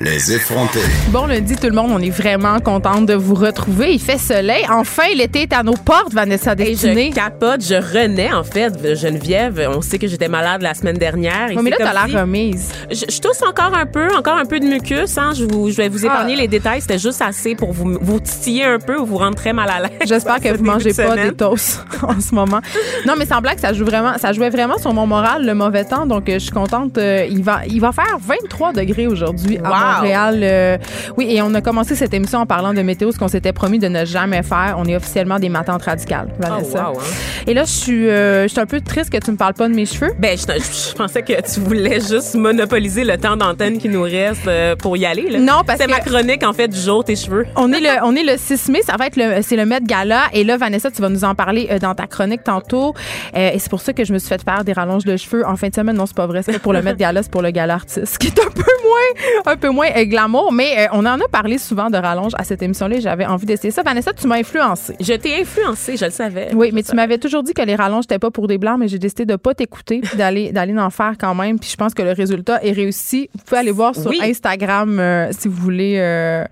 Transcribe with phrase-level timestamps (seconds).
[0.00, 0.78] Les effrontés.
[1.08, 3.94] Bon lundi tout le monde, on est vraiment contente de vous retrouver.
[3.94, 4.64] Il fait soleil.
[4.70, 7.10] Enfin, l'été est à nos portes, Vanessa Destinée.
[7.10, 9.68] je capote, je renais en fait, Geneviève.
[9.74, 11.48] On sait que j'étais malade la semaine dernière.
[11.56, 12.70] Oh, mais là, t'as si- remise.
[12.92, 15.18] Je, je tousse encore un peu, encore un peu de mucus.
[15.18, 15.32] Hein.
[15.36, 16.42] Je, vous, je vais vous épargner Ah.
[16.42, 16.80] les détails.
[16.80, 19.80] C'était juste assez pour vous, vous titiller un peu ou vous rendre très mal à
[19.80, 19.98] l'aise.
[20.06, 21.30] J'espère que vous mangez de pas semaine.
[21.30, 22.60] des toasts en ce moment.
[23.04, 25.84] Non, mais sans blague, ça joue vraiment, ça jouait vraiment sur mon moral, le mauvais
[25.84, 26.06] temps.
[26.06, 26.98] Donc, euh, je suis contente.
[26.98, 29.87] Euh, il va, il va faire 23 degrés aujourd'hui Wow.
[29.96, 30.40] Montréal.
[30.42, 30.78] Euh,
[31.16, 33.78] oui, et on a commencé cette émission en parlant de météo, ce qu'on s'était promis
[33.78, 34.76] de ne jamais faire.
[34.78, 36.90] On est officiellement des matantes radicales, Vanessa.
[36.90, 37.04] Oh, wow, hein.
[37.46, 39.68] Et là, je suis, euh, je suis un peu triste que tu me parles pas
[39.68, 40.12] de mes cheveux.
[40.18, 44.46] Ben, je, je pensais que tu voulais juste monopoliser le temps d'antenne qui nous reste
[44.46, 45.28] euh, pour y aller.
[45.30, 45.38] Là.
[45.38, 47.46] Non, parce C'est que- ma chronique, en fait, du jour, tes cheveux.
[47.56, 49.80] On est le, on est le 6 mai, ça va être le, c'est le Met
[49.82, 50.24] Gala.
[50.32, 52.94] Et là, Vanessa, tu vas nous en parler euh, dans ta chronique tantôt.
[53.36, 55.46] Euh, et c'est pour ça que je me suis fait faire des rallonges de cheveux
[55.46, 55.96] en fin de semaine.
[55.96, 56.42] Non, c'est pas vrai.
[56.42, 59.52] C'est pour le Met Gala, c'est pour le Gala artiste, qui est un peu moins,
[59.52, 60.52] un peu moins euh, glamour.
[60.52, 62.96] Mais euh, on en a parlé souvent de rallonges à cette émission-là.
[62.96, 63.82] et J'avais envie d'essayer ça.
[63.82, 64.94] Vanessa, tu m'as influencé.
[65.00, 66.50] Je t'ai influencé, je le savais.
[66.54, 68.88] Oui, mais tu m'avais toujours dit que les rallonges n'étaient pas pour des blancs, mais
[68.88, 71.58] j'ai décidé de pas t'écouter puis d'aller d'aller en faire quand même.
[71.58, 73.28] Puis je pense que le résultat est réussi.
[73.34, 74.18] Vous pouvez aller voir sur Oui.
[74.22, 75.96] Instagram euh, si vous voulez.
[75.98, 76.44] euh,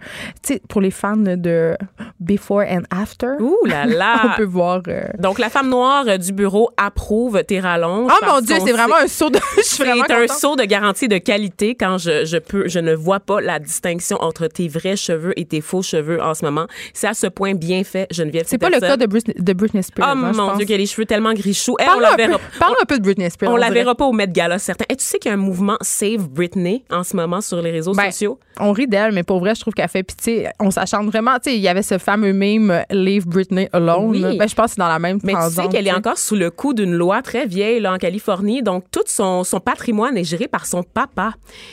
[0.43, 1.77] tu sais, pour les fans de
[2.21, 3.35] Before and After.
[3.41, 4.21] Ouh là là!
[4.33, 4.81] On peut voir.
[4.89, 8.11] euh, Donc, la femme noire du bureau approuve tes rallonges.
[8.15, 9.39] Oh mon Dieu, c'est vraiment un saut de.
[9.63, 13.41] C'est un saut de garantie de qualité quand je, je peux, je ne vois pas
[13.41, 16.67] la distinction entre tes vrais cheveux et tes faux cheveux en ce moment.
[16.95, 18.45] C'est à ce point bien fait, Geneviève.
[18.47, 20.09] C'est pas le cas de Britney, de Britney Spears.
[20.09, 20.57] Oh hein, mon pense.
[20.59, 21.77] Dieu, qu'elle a les cheveux tellement gris-choux.
[21.79, 22.39] Elle, on Parle-nous la un, verra.
[22.39, 23.53] peu- parle-nous un peu de Britney Spears.
[23.53, 24.85] On la verra pas au Met Gala, certain.
[24.89, 27.71] Et tu sais qu'il y a un mouvement Save Britney en ce moment sur les
[27.71, 28.39] réseaux Ben, sociaux?
[28.59, 30.49] On rit d'elle, mais pour vrai, je trouve qu'elle fait pitié.
[30.61, 31.35] On s'acharne vraiment.
[31.37, 34.11] Tu sais, il y avait ce fameux meme euh, Leave Britney alone.
[34.11, 34.39] Oui.
[34.39, 36.37] Ben, je pense que c'est dans la même Mais tu sais qu'elle est encore sous
[36.37, 38.63] le coup d'une loi très vieille là, en Californie.
[38.63, 41.33] Donc, tout son, son patrimoine est géré par son papa.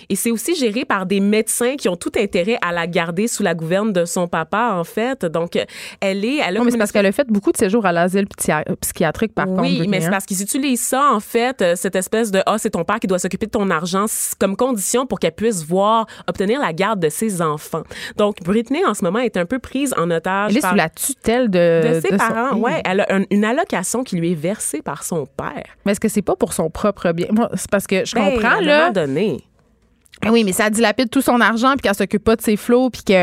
[0.10, 3.44] Et c'est aussi géré par des médecins qui ont tout intérêt à la garder sous
[3.44, 5.24] la gouverne de son papa, en fait.
[5.26, 5.52] Donc,
[6.02, 6.38] elle est...
[6.38, 8.52] Elle a Non, mais c'est parce qu'elle a fait beaucoup de séjours à l'asile psy-
[8.82, 9.62] psychiatrique, par contre.
[9.62, 10.12] Oui, mais c'est hein.
[10.12, 13.08] parce qu'ils utilisent ça, en fait, euh, cette espèce de Ah, c'est ton père qui
[13.08, 14.06] doit s'occuper de ton argent
[14.40, 17.84] comme condition pour qu'elle puisse voir, obtenir la garde de ses enfants.
[18.18, 20.76] Donc, Britney, en ce moment, est un peu prise en otage Elle est par- sous
[20.78, 22.56] la tutelle de, de ses son- parents.
[22.58, 25.64] Ouais, elle a un- une allocation qui lui est versée par son père.
[25.86, 27.28] Mais est-ce que c'est pas pour son propre bien?
[27.56, 28.80] C'est parce que je Ben, comprends, à un là.
[28.80, 29.44] moment donné.
[30.26, 32.90] Ah Oui, mais ça dilapide tout son argent puis qu'elle s'occupe pas de ses flots
[32.90, 33.16] puis qu'il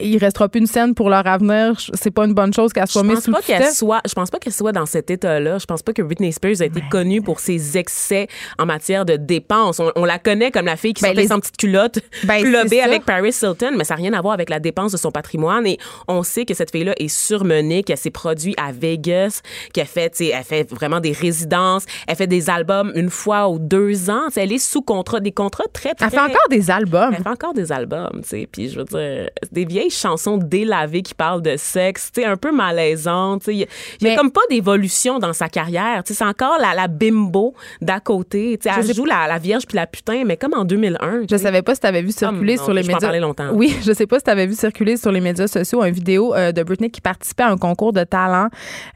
[0.00, 1.74] il restera plus une scène pour leur avenir.
[1.94, 4.38] C'est pas une bonne chose qu'elle soit mise sous pas qu'elle soit, je pense pas
[4.38, 5.58] qu'elle soit dans cet état-là.
[5.58, 8.26] Je pense pas que Britney Spears a été connue pour ses excès
[8.58, 9.78] en matière de dépenses.
[9.78, 12.42] On, on la connaît comme la fille qui Ben, sortait les- sans petite culotte, Ben,
[12.42, 15.10] clubée avec Paris Hilton, mais ça n'a rien à voir avec la dépense de son
[15.12, 15.66] patrimoine.
[15.66, 15.78] Et
[16.08, 20.42] on sait que cette fille-là est surmenée, qu'elle s'est produite à Vegas, qu'elle fait, elle
[20.44, 24.22] fait vraiment des résidences, elle fait des albums une fois ou deux ans.
[24.28, 27.14] Tu sais, Elle est sous contrat, des contrats très, très Elle fait encore des albums.
[27.16, 28.48] elle fait encore des albums, tu sais.
[28.50, 32.36] Puis je veux dire, des vieilles chansons délavées qui parlent de sexe, tu sais, un
[32.36, 33.44] peu malaisantes.
[33.48, 33.66] Il y a-
[34.00, 36.02] il y a Mais- comme pas d'évolution dans sa carrière.
[36.04, 38.58] Tu sais, c'est encore la, la bimbo d'à côté.
[38.60, 41.20] Tu sais, elle joue la, la vierge puis la putain, mais comme en 2001.
[41.20, 41.42] tu Je sais.
[41.44, 43.18] savais pas si tu avais vu circuler Oh, sur les je médias.
[43.20, 43.50] longtemps.
[43.52, 46.34] Oui, je sais pas si tu avais vu circuler sur les médias sociaux une vidéo
[46.34, 48.48] euh, de Britney qui participait à un concours de talent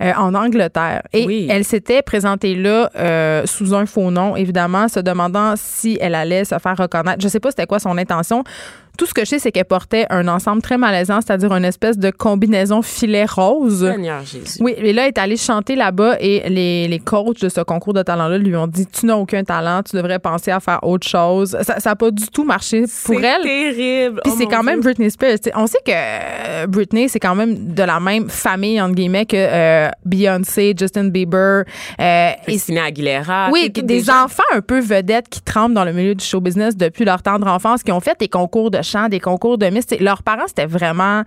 [0.03, 1.03] euh, en Angleterre.
[1.13, 1.47] Et Oui.
[1.51, 6.45] elle s'était présentée là euh, sous un faux nom, évidemment, se demandant si elle allait
[6.45, 7.21] se faire reconnaître.
[7.23, 8.45] Je sais pas c'était quoi son intention.
[8.99, 11.97] Tout ce que je sais, c'est qu'elle portait un ensemble très malaisant, c'est-à-dire une espèce
[11.99, 13.89] de combinaison filet rose.
[13.91, 14.59] Seigneur Jésus.
[14.61, 17.95] Oui, et là, elle est allée chanter là-bas et les, les coachs de ce concours
[17.95, 21.07] de talent-là lui ont dit Tu n'as aucun talent, tu devrais penser à faire autre
[21.09, 21.57] chose.
[21.63, 23.43] Ça n'a pas du tout marché pour C'est elle.
[23.43, 24.21] terrible.
[24.25, 24.81] Puis Oh, c'est quand même.
[24.81, 25.39] Britney Spears.
[25.39, 29.27] T'sais, on sait que euh, Britney, c'est quand même de la même famille, entre guillemets,
[29.27, 31.63] que euh, Beyoncé, Justin Bieber.
[32.01, 33.49] euh, et Christina Aguilera.
[33.53, 36.41] oui, c'est des, gens- enfants un peu vedettes qui trempent dans le milieu du show
[36.41, 39.87] business depuis leur tendre enfance, qui ont fait des concours de des concours de Miss.
[39.87, 41.23] T'sais, Leurs parents, c'était vraiment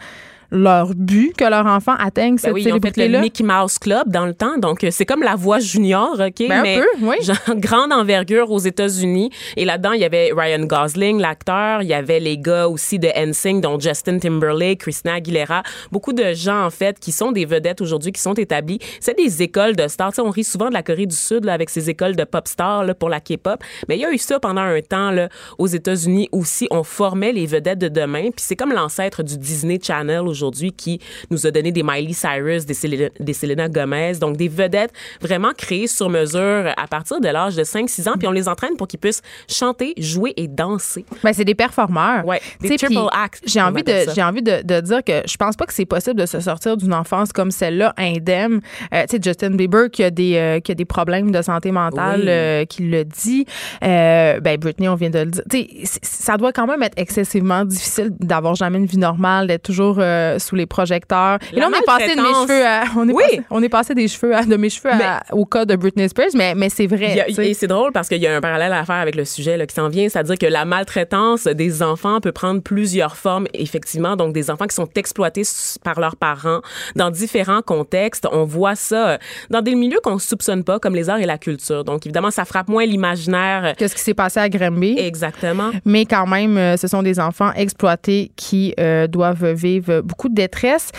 [0.52, 3.22] leur but que leur enfant atteigne Ben cette oui, ils ont fait le célébrité-là.
[3.22, 4.58] Mickey Mouse Club dans le temps.
[4.58, 6.48] Donc, euh, c'est comme la voix junior, OK?
[6.48, 7.16] Ben, un mais peu, oui.
[7.22, 9.30] genre, grande envergure aux États-Unis.
[9.56, 11.82] Et là-dedans, il y avait Ryan Gosling, l'acteur.
[11.82, 15.64] Il y avait les gars aussi de NSYNC, dont Justin Timberlake, Christina Aguilera.
[15.92, 18.80] Beaucoup de gens, en fait, qui sont des vedettes aujourd'hui, qui sont établis.
[19.00, 20.10] C'est des écoles de stars.
[20.10, 22.26] Tu sais, on rit souvent de la Corée du Sud, là, avec ses écoles de
[22.26, 23.64] pop stars, là, pour la K-pop.
[23.88, 26.68] Mais il y a eu ça pendant un temps, là, aux États-Unis aussi.
[26.72, 28.24] On formait les vedettes de demain.
[28.24, 31.00] Puis c'est comme l'ancêtre du Disney Channel aujourd'hui aujourd'hui qui
[31.30, 34.92] nous a donné des Miley Cyrus, des Selena, des Selena Gomez, donc des vedettes
[35.22, 38.76] vraiment créées sur mesure à partir de l'âge de 5-6 ans, puis on les entraîne
[38.78, 41.06] pour qu'ils puissent chanter, jouer et danser.
[41.24, 42.26] Ben, c'est des performeurs.
[42.26, 43.42] Ouais, des triple acts.
[43.46, 46.20] J'ai envie, de, j'ai envie de, de, dire que je pense pas que c'est possible
[46.20, 48.62] de se sortir d'une enfance comme celle-là indemne.
[48.94, 51.72] Euh, tu sais, Justin Bieber qui a des, euh, qui a des problèmes de santé
[51.72, 53.46] mentale, euh, qui le dit.
[53.82, 55.44] Ben, Britney, on vient de le dire.
[55.50, 59.64] Tu sais, ça doit quand même être excessivement difficile d'avoir jamais une vie normale, d'être
[59.64, 60.00] toujours
[60.40, 61.38] sous les projecteurs.
[61.52, 63.24] La et là, on est passé de mes cheveux à, on est Oui.
[63.24, 66.08] passé, on est passé des cheveux à, de mes cheveux à- au cas de Britney
[66.10, 67.20] Spears, mais, mais c'est vrai.
[67.22, 69.58] A- et c'est drôle parce qu'il y a un parallèle à faire avec le sujet
[69.58, 74.16] là, qui s'en vient, c'est-à-dire que la maltraitance des enfants peut prendre plusieurs formes, effectivement.
[74.16, 75.44] Donc, des enfants qui sont exploités
[75.84, 76.62] par leurs parents
[76.96, 78.28] dans différents contextes.
[78.32, 79.18] On voit ça euh,
[79.50, 81.84] dans des milieux qu'on soupçonne pas, comme les arts et la culture.
[81.84, 83.74] Donc, évidemment, ça frappe moins l'imaginaire.
[83.78, 84.96] Qu'est-ce qui s'est passé à Granby?
[84.98, 85.72] Exactement.
[85.86, 90.36] Mais quand même, euh, ce sont des enfants exploités qui euh, doivent vivre beaucoup de
[90.36, 90.92] détresse.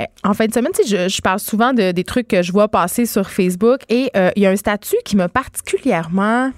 [0.00, 2.42] Euh, En fin de semaine, tu sais, je, je parle souvent de, des trucs que
[2.42, 6.50] je vois passer sur Facebook et euh, il y a un statut qui m'a particulièrement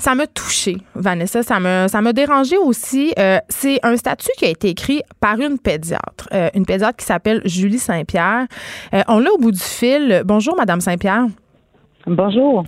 [0.00, 1.42] ça m'a touché, Vanessa.
[1.42, 3.12] Ça m'a, ça m'a dérangé aussi.
[3.18, 7.04] Euh, c'est un statut qui a été écrit par une pédiatre, euh, une pédiatre qui
[7.04, 8.46] s'appelle Julie Saint-Pierre.
[8.94, 10.22] Euh, on l'a au bout du fil.
[10.24, 11.26] Bonjour, Madame Saint-Pierre.
[12.06, 12.64] Bonjour.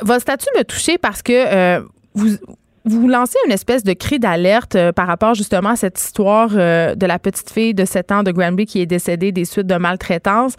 [0.00, 1.78] Votre statut m'a touché parce que
[2.14, 2.36] vous
[2.84, 6.94] vous lancez une espèce de cri d'alerte euh, par rapport justement à cette histoire euh,
[6.94, 9.76] de la petite fille de 7 ans de Granby qui est décédée des suites de
[9.76, 10.56] maltraitance.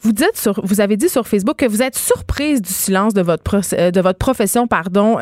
[0.00, 3.56] Vous dites vous avez dit sur Facebook que vous êtes surprise du silence de votre
[3.74, 5.16] euh, de votre profession, pardon,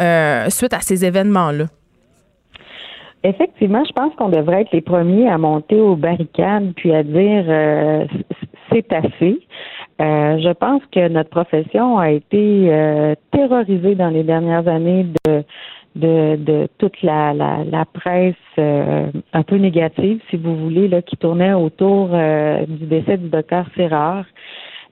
[0.49, 1.65] suite à ces événements-là.
[3.25, 8.07] Effectivement, je pense qu'on devrait être les premiers à monter aux barricades puis à dire
[8.71, 9.41] c'est assez.
[9.99, 15.43] Je pense que notre profession a été terrorisée dans les dernières années de
[15.97, 21.03] de, de toute la, la, la presse euh, un peu négative, si vous voulez, là,
[21.03, 24.27] qui tournait autour euh, du décès du docteur Serrard.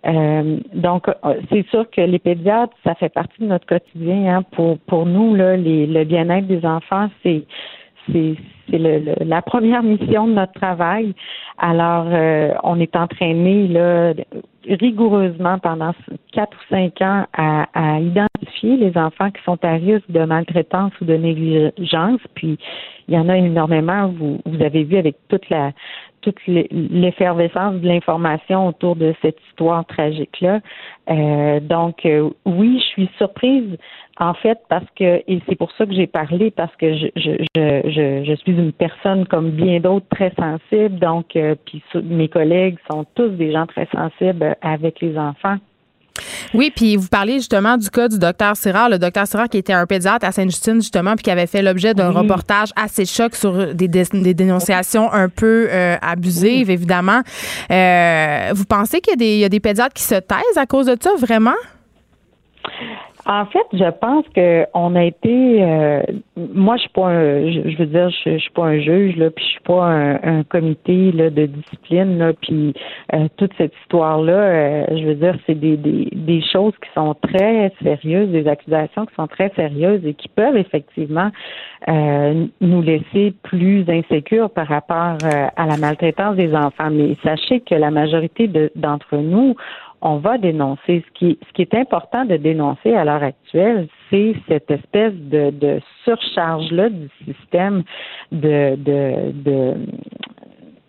[0.06, 4.36] Euh, donc, euh, c'est sûr que les pédiatres, ça fait partie de notre quotidien.
[4.36, 4.42] Hein.
[4.52, 7.42] Pour pour nous, là, les, le bien-être des enfants, c'est
[8.12, 8.36] c'est
[8.78, 11.14] le- la première mission de notre travail.
[11.58, 14.12] Alors, euh, on est entraîné là
[14.68, 15.92] rigoureusement pendant
[16.32, 20.92] quatre ou cinq ans à, à identifier les enfants qui sont à risque de maltraitance
[21.00, 22.20] ou de négligence.
[22.34, 22.58] Puis,
[23.08, 24.08] il y en a énormément.
[24.08, 25.72] Vous, vous avez vu avec toute la
[26.24, 30.60] toute l'e- l'effervescence de l'information autour de cette histoire tragique-là.
[31.10, 33.76] Euh, donc, euh, oui, je suis surprise,
[34.18, 37.30] en fait, parce que, et c'est pour ça que j'ai parlé, parce que je, je,
[37.56, 42.78] je, je, suis une personne comme bien d'autres très sensible, donc, euh, puis mes collègues
[42.90, 45.56] sont tous des gens très sensibles avec les enfants.
[46.54, 49.72] Oui, puis vous parlez justement du cas du docteur Sirard, le docteur Sirard qui était
[49.72, 52.18] un pédiatre à Sainte-Justine justement, puis qui avait fait l'objet d'un Oui.
[52.18, 57.22] reportage assez choc sur des, dé- des dénonciations un peu euh, abusives, évidemment.
[57.70, 60.96] Euh, vous pensez qu'il y y a des pédiatres qui se taisent à cause de
[61.00, 61.54] ça, vraiment?
[63.26, 65.62] En fait, je pense que on a été.
[65.62, 66.02] euh,
[66.36, 67.50] moi, je suis pas un.
[67.50, 70.42] Je, je veux dire, je, suis pas un juge là, puis je suis pas un,
[70.42, 72.74] comité là de discipline là, puis
[73.14, 74.86] euh, toute cette histoire là.
[74.94, 79.14] je veux dire, c'est des, des des choses qui sont très sérieuses, des accusations qui
[79.14, 81.30] sont très sérieuses et qui peuvent effectivement
[81.88, 86.90] euh, nous laisser plus insécures par rapport euh, à la maltraitance des enfants.
[86.90, 89.54] Mais sachez que la majorité de- d'entre nous
[90.04, 91.02] on va dénoncer.
[91.08, 95.50] Ce qui, ce qui est important de dénoncer à l'heure actuelle, c'est cette espèce de,
[95.50, 97.82] de surcharge-là du système
[98.30, 99.74] de, de, de,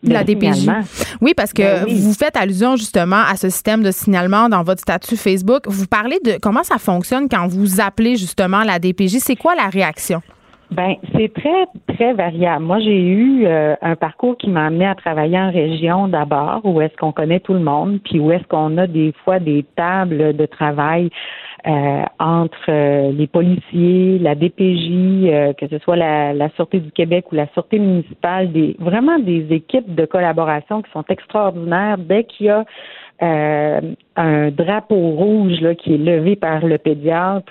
[0.04, 0.54] De la DPJ.
[0.54, 0.82] signalement.
[1.22, 2.00] Oui, parce que Ben oui.
[2.00, 5.64] vous faites allusion justement à ce système de signalement dans votre statut Facebook.
[5.68, 9.18] Vous parlez de comment ça fonctionne quand vous appelez justement la DPJ.
[9.20, 10.22] C'est quoi la réaction?
[10.76, 12.66] Ben, c'est très, très variable.
[12.66, 16.82] Moi, j'ai eu euh, un parcours qui m'a amené à travailler en région d'abord, où
[16.82, 20.36] est-ce qu'on connaît tout le monde, puis où est-ce qu'on a des fois des tables
[20.36, 21.10] de travail
[21.66, 27.32] euh, entre euh, les policiers, la DPJ, que ce soit la, la Sûreté du Québec
[27.32, 31.98] ou la Sûreté municipale, des vraiment des équipes de collaboration qui sont extraordinaires.
[31.98, 32.66] Dès qu'il y a
[33.22, 37.50] un drapeau rouge là, qui est levé par le pédiatre,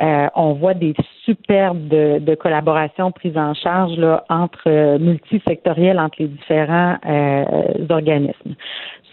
[0.00, 0.94] euh, on voit des
[1.24, 7.44] superbes de, de collaboration prises en charge là, entre euh, multisectorielles entre les différents euh,
[7.90, 8.54] organismes.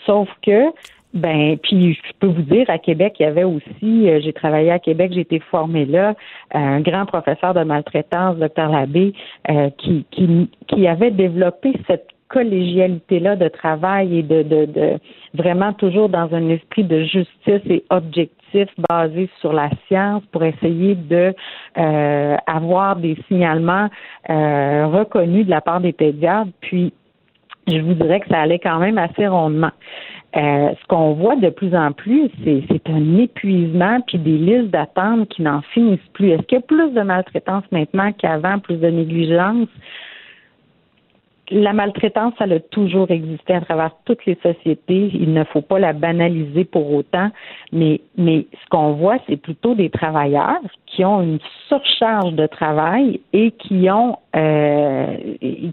[0.05, 0.71] Sauf que
[1.13, 4.69] ben, puis je peux vous dire, à Québec, il y avait aussi, euh, j'ai travaillé
[4.69, 6.13] à Québec, j'ai été formée là,
[6.53, 9.13] un grand professeur de maltraitance, docteur Labbé,
[9.49, 14.99] euh, qui, qui, qui avait développé cette collégialité-là de travail et de, de, de
[15.33, 18.38] vraiment toujours dans un esprit de justice et objectif
[18.89, 21.33] basé sur la science pour essayer de
[21.77, 23.89] euh, avoir des signalements
[24.29, 26.51] euh, reconnus de la part des pédiatres.
[26.61, 26.93] Puis
[27.67, 29.71] je vous dirais que ça allait quand même assez rondement.
[30.35, 35.27] Euh, ce qu'on voit de plus en plus, c'est, un épuisement puis des listes d'attente
[35.29, 36.29] qui n'en finissent plus.
[36.29, 39.67] Est-ce qu'il y a plus de maltraitance maintenant qu'avant, plus de négligence?
[41.51, 45.09] La maltraitance, ça a toujours existé à travers toutes les sociétés.
[45.13, 47.31] Il ne faut pas la banaliser pour autant,
[47.71, 53.21] mais, mais ce qu'on voit, c'est plutôt des travailleurs qui ont une surcharge de travail
[53.31, 55.17] et qui ont euh,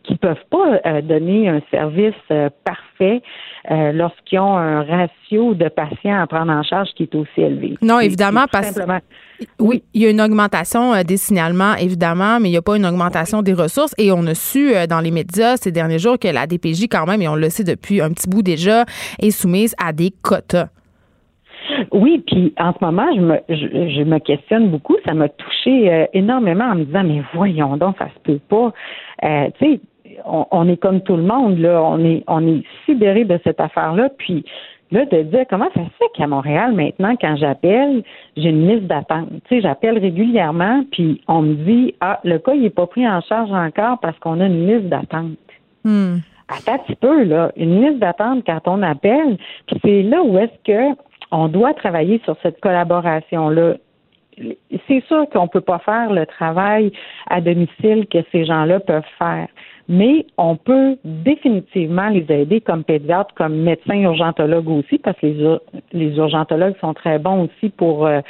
[0.05, 3.23] qui peuvent pas euh, donner un service euh, parfait
[3.71, 7.77] euh, lorsqu'ils ont un ratio de patients à prendre en charge qui est aussi élevé.
[7.83, 8.83] Non, évidemment, parce que
[9.59, 12.87] oui, il y a une augmentation des signalements, évidemment, mais il n'y a pas une
[12.87, 13.95] augmentation des ressources.
[13.99, 17.21] Et on a su dans les médias ces derniers jours que la DPJ, quand même,
[17.21, 18.85] et on le sait depuis un petit bout déjà,
[19.19, 20.69] est soumise à des quotas.
[21.93, 24.97] Oui, puis en ce moment, je me, je, me questionne beaucoup.
[25.05, 28.73] Ça m'a touché euh, énormément en me disant, mais voyons donc, ça se peut pas.
[29.25, 29.81] Euh, tu sais,
[30.25, 31.83] on, est comme tout le monde, là.
[31.83, 34.09] On est, on est sidéré de cette affaire-là.
[34.19, 34.45] Puis
[34.91, 38.03] là, de dire comment ça se fait qu'à Montréal, maintenant, quand j'appelle,
[38.37, 39.29] j'ai une liste d'attente.
[39.49, 43.07] Tu sais, j'appelle régulièrement, puis on me dit, ah, le cas, il n'est pas pris
[43.09, 45.37] en charge encore parce qu'on a une liste d'attente.
[45.85, 46.17] Hmm.
[46.49, 47.51] Attends un petit peu, là.
[47.57, 50.97] Une liste d'attente quand on appelle, puis c'est là où est-ce que
[51.31, 53.75] on doit travailler sur cette collaboration-là.
[54.87, 56.93] C'est sûr qu'on ne peut pas faire le travail
[57.29, 59.49] à domicile que ces gens-là peuvent faire,
[59.89, 65.59] mais on peut définitivement les aider comme pédiatre, comme médecin urgentologue aussi, parce que les,
[65.93, 68.21] les urgentologues sont très bons aussi pour euh,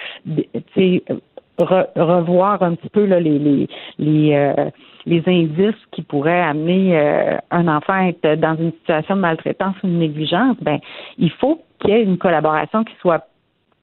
[1.58, 4.70] revoir un petit peu les, euh,
[5.06, 9.74] les indices qui pourraient amener euh, un enfant à être dans une situation de maltraitance
[9.82, 10.56] ou de négligence.
[10.60, 10.78] Ben,
[11.18, 13.26] il faut qu'il y ait une collaboration qui soit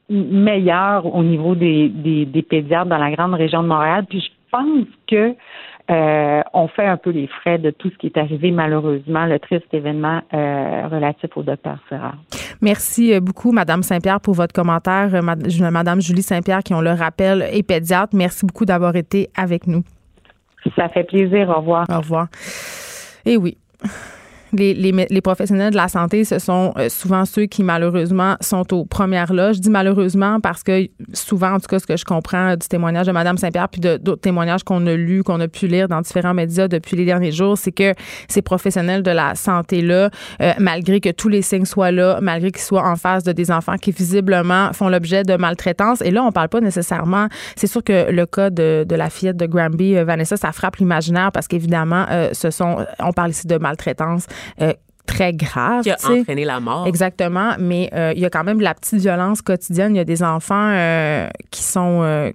[0.10, 4.06] meilleure au niveau des, des, pédiatres dans la grande région de Montréal.
[4.10, 5.36] Puis je pense que
[5.92, 9.38] euh, on fait un peu les frais de tout ce qui est arrivé malheureusement, le
[9.40, 12.14] triste événement euh, relatif au docteur Serra.
[12.62, 15.10] Merci euh, beaucoup, Madame Saint-Pierre, pour votre commentaire.
[15.22, 18.16] Madame Julie Saint-Pierre, qui on le rappelle, est pédiatre.
[18.16, 19.84] Merci beaucoup d'avoir été avec nous.
[20.78, 21.50] Ça fait plaisir.
[21.50, 21.86] Au revoir.
[21.90, 22.28] Au revoir.
[23.26, 23.58] Et eh oui
[24.54, 29.34] les, professionnels de la santé, ce sont euh, souvent ceux qui, malheureusement, sont aux premières
[29.34, 29.56] loges.
[29.56, 33.08] Je dis malheureusement parce que souvent, en tout cas, ce que je comprends du témoignage
[33.08, 36.34] de Mme Saint-Pierre puis d'autres témoignages qu'on a lus, qu'on a pu lire dans différents
[36.34, 37.94] médias depuis les derniers jours, c'est que
[38.28, 40.10] ces professionnels de la santé-là,
[40.42, 43.52] euh, malgré que tous les signes soient là, malgré qu'ils soient en face de des
[43.52, 47.84] enfants qui visiblement font l'objet de maltraitance, et là, on parle pas nécessairement, c'est sûr
[47.84, 52.06] que le cas de, la fillette de Granby, euh, Vanessa, ça frappe l'imaginaire parce qu'évidemment,
[52.32, 54.28] ce sont, on parle ici de maltraitance
[54.62, 54.74] euh,
[55.06, 55.84] très grave.
[55.84, 56.88] Qui a entraîné la mort.
[56.88, 59.96] Exactement, mais euh, il y a quand même de la petite violence quotidienne.
[59.96, 62.32] Il y a des enfants euh, qui sont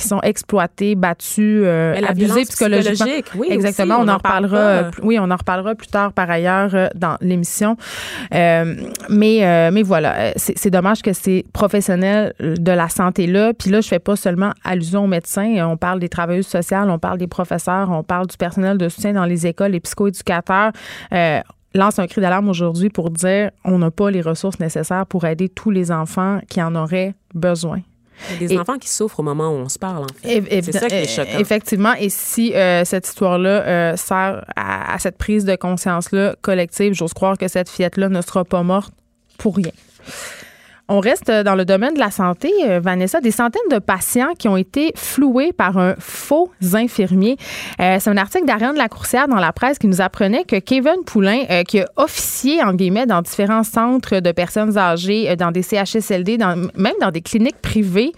[0.00, 3.06] qui sont exploités, battus, abusés psychologiquement.
[3.36, 3.98] Oui, Exactement.
[4.00, 4.90] on, en, reparlera.
[5.02, 7.76] oui, on en reparlera plus tard par ailleurs dans l'émission.
[8.30, 13.52] mais mais voilà, c'est dommage que ces professionnels de la santé là.
[13.52, 15.66] Puis là, je fais pas seulement allusion aux médecins.
[15.68, 19.12] On parle des travailleuses sociales, on parle des professeurs, on parle du personnel de soutien
[19.12, 20.72] dans les écoles, les psychoéducateurs
[21.74, 25.48] lance un cri d'alarme aujourd'hui pour dire on n'a pas les ressources nécessaires pour aider
[25.48, 27.80] tous les enfants qui en auraient besoin.
[28.28, 30.62] Il y a des enfants qui souffrent au moment où on se parle, en fait.
[30.62, 31.38] C'est ça qui est choquant.
[31.38, 31.94] Effectivement.
[31.94, 37.14] Et si euh, cette histoire-là euh, sert à, à, cette prise de conscience-là collective, j'ose
[37.14, 38.92] croire que cette fillette-là ne sera pas morte
[39.38, 39.72] pour rien.
[40.92, 43.20] On reste dans le domaine de la santé, euh, Vanessa.
[43.20, 47.36] Des centaines de patients qui ont été floués par un faux infirmier.
[47.80, 51.44] Euh, c'est un article d'Ariane Lacourcière dans la presse qui nous apprenait que Kevin Poulain,
[51.48, 56.38] euh, qui a officié, en guillemets, dans différents centres de personnes âgées, dans des CHSLD,
[56.38, 58.10] même dans des cliniques privées,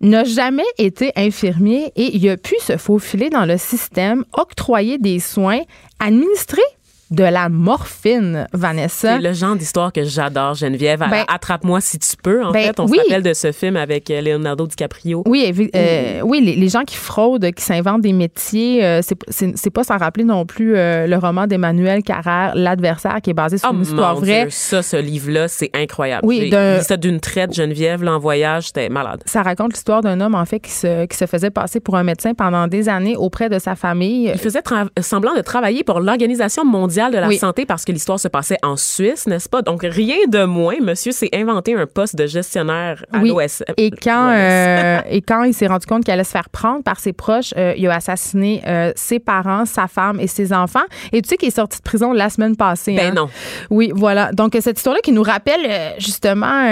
[0.00, 5.18] n'a jamais été infirmier et il a pu se faufiler dans le système, octroyer des
[5.18, 5.60] soins,
[5.98, 6.62] administrer
[7.10, 9.16] de la morphine, Vanessa.
[9.16, 10.98] C'est le genre d'histoire que j'adore, Geneviève.
[10.98, 12.44] Ben, Attrape-moi si tu peux.
[12.44, 15.22] En ben fait, on se rappelle de ce film avec euh, Leonardo DiCaprio.
[15.26, 19.96] Oui, euh, oui, les, gens qui fraudent, qui s'inventent des métiers, euh, c'est pas sans
[19.96, 24.16] rappeler non plus le roman d'Emmanuel Carrère, L'adversaire, qui est basé sur oh une histoire
[24.16, 24.48] vraie.
[24.50, 26.26] Ça, ce livre-là, c'est incroyable.
[26.26, 26.50] Oui,
[26.82, 29.22] ça d'une traite, Geneviève, là, en voyage, c'était malade.
[29.24, 32.04] Ça raconte l'histoire d'un homme, en fait, qui se, qui se faisait passer pour un
[32.04, 34.30] médecin pendant des années auprès de sa famille.
[34.32, 34.62] Il faisait
[35.00, 38.76] semblant de travailler pour l'Organisation mondiale de la santé parce que l'histoire se passait en
[38.76, 39.62] Suisse, n'est-ce pas?
[39.62, 43.32] Donc, rien de moins, monsieur s'est inventé un poste de gestionnaire à oui.
[43.76, 46.98] Et quand, euh, et quand il s'est rendu compte qu'il allait se faire prendre par
[46.98, 50.84] ses proches, euh, il a assassiné euh, ses parents, sa femme et ses enfants.
[51.12, 52.96] Et tu sais qu'il est sorti de prison la semaine passée.
[52.96, 53.14] Ben hein?
[53.14, 53.28] non.
[53.70, 54.32] Oui, voilà.
[54.32, 56.64] Donc, cette histoire-là qui nous rappelle justement,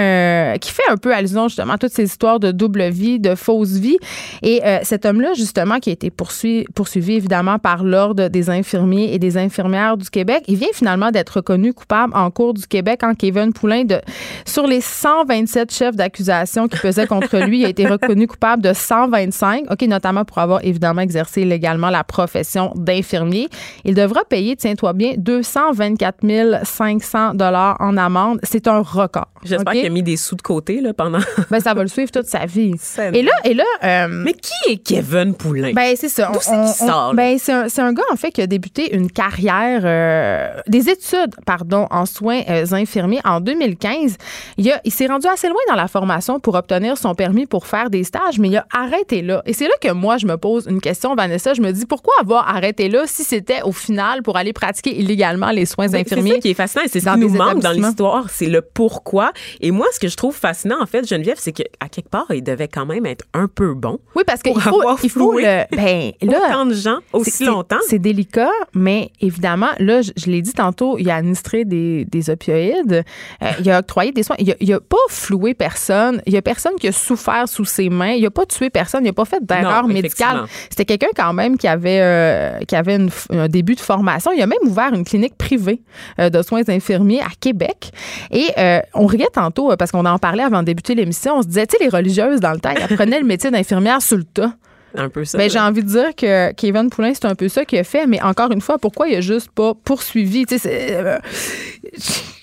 [0.59, 3.73] qui fait un peu allusion justement à toutes ces histoires de double vie, de fausse
[3.73, 3.97] vie.
[4.43, 9.19] Et cet homme-là, justement, qui a été poursuivi, poursuivi évidemment par l'Ordre des infirmiers et
[9.19, 10.16] des infirmières du Québec.
[10.47, 13.99] Il vient finalement d'être reconnu coupable en cours du Québec en Kevin Poulain de
[14.45, 18.73] sur les 127 chefs d'accusation qui pesaient contre lui, il a été reconnu coupable de
[18.73, 23.49] 125, OK, notamment pour avoir évidemment exercé illégalement la profession d'infirmier.
[23.85, 28.39] Il devra payer, tiens-toi bien, 224 500 dollars en amende.
[28.43, 29.27] C'est un record.
[29.43, 31.19] J'espère qu'il a mis des sous de côté là, pendant.
[31.49, 32.73] Ben, ça va le suivre toute sa vie.
[33.13, 35.71] Et là, et là, euh, Mais qui est Kevin Poulain?
[35.73, 36.29] ben c'est ça.
[36.33, 37.13] D'où c'est qu'il on- sort?
[37.13, 40.06] Ben c'est un, un gars en fait qui a débuté une carrière, euh,
[40.67, 44.17] des études, pardon, en soins euh, infirmiers en 2015.
[44.57, 47.65] Il, a- il s'est rendu assez loin dans la formation pour obtenir son permis pour
[47.67, 49.41] faire des stages, mais il a arrêté là.
[49.45, 51.53] Et c'est là que moi je me pose une question, Vanessa.
[51.53, 55.51] Je me dis pourquoi avoir arrêté là si c'était au final pour aller pratiquer illégalement
[55.51, 56.33] les soins Ben, C'est infirmiers.
[56.33, 59.31] ça qui est fascinant et c'est ce qui nous manque dans l'histoire, c'est le pourquoi.
[59.61, 62.43] Et moi, ce que je trouve fascinant, en fait, Geneviève, c'est qu'à quelque part, il
[62.43, 63.99] devait quand même être un peu bon.
[64.15, 65.63] Oui, parce qu'il faut, il faut le.
[65.75, 67.77] Ben, là, Autant de gens, aussi longtemps.
[67.87, 72.29] C'est délicat, mais évidemment, là, je, je l'ai dit tantôt, il a administré des, des
[72.29, 73.03] opioïdes,
[73.43, 76.37] euh, il a octroyé des soins, il a, il a pas floué personne, il y
[76.37, 79.13] a personne qui a souffert sous ses mains, il a pas tué personne, il a
[79.13, 80.45] pas fait d'erreur médicale.
[80.69, 84.31] C'était quelqu'un quand même qui avait, euh, qui avait une un début de formation.
[84.31, 85.81] Il a même ouvert une clinique privée
[86.19, 87.91] euh, de soins infirmiers à Québec.
[88.31, 88.47] Et
[88.93, 91.77] on riait tantôt, parce qu'on en parlait avant de débuter l'émission, on se disait, tu
[91.77, 94.53] sais, les religieuses dans le temps, ils apprenaient le métier d'infirmière sur le tas.
[94.97, 95.37] Un peu ça.
[95.37, 98.05] Ben, j'ai envie de dire que Kevin Poulin, c'est un peu ça qu'il a fait,
[98.07, 100.45] mais encore une fois, pourquoi il a juste pas poursuivi?
[100.45, 101.17] Tu sais, c'est- euh,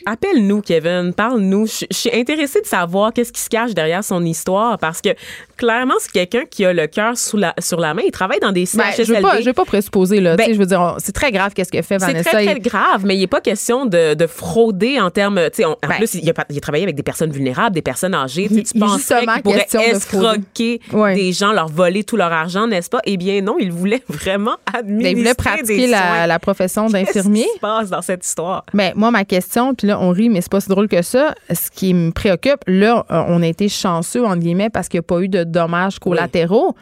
[0.07, 1.13] Appelle-nous, Kevin.
[1.15, 1.67] Parle-nous.
[1.67, 5.11] Je je suis intéressée de savoir qu'est-ce qui se cache derrière son histoire parce que
[5.57, 8.03] clairement, c'est quelqu'un qui a le cœur sur la main.
[8.05, 9.05] Il travaille dans des ben, CHSLD.
[9.05, 10.37] je veux pas, je veux pas présupposer, là.
[10.37, 12.31] Ben, je veux dire, c'est très grave qu'est-ce qu'il a fait, C'est Vanessa.
[12.31, 15.39] très, très Il- grave, mais il n'est pas question de, de frauder en termes.
[15.61, 15.97] On- en Ben.
[15.97, 18.49] plus, il a, pas- il a travaillé avec des personnes vulnérables, des personnes âgées.
[18.49, 21.15] Tu penserais qu'il pourrait question de escroquer Ouais.
[21.15, 23.01] des gens, leur voler tout leur argent, n'est-ce pas?
[23.05, 26.27] Eh bien, non, il voulait vraiment administrer ben, il voulait pratiquer des la, soins.
[26.27, 27.43] la profession d'infirmier.
[27.43, 28.65] Qu'est-ce qui se passe dans cette histoire?
[28.75, 31.35] Ben, moi, ma question, puis là, on rit, mais c'est pas si drôle que ça.
[31.53, 35.05] Ce qui me préoccupe, là, euh, on a été chanceux, entre guillemets, parce qu'il n'y
[35.05, 36.75] a pas eu de dommages collatéraux.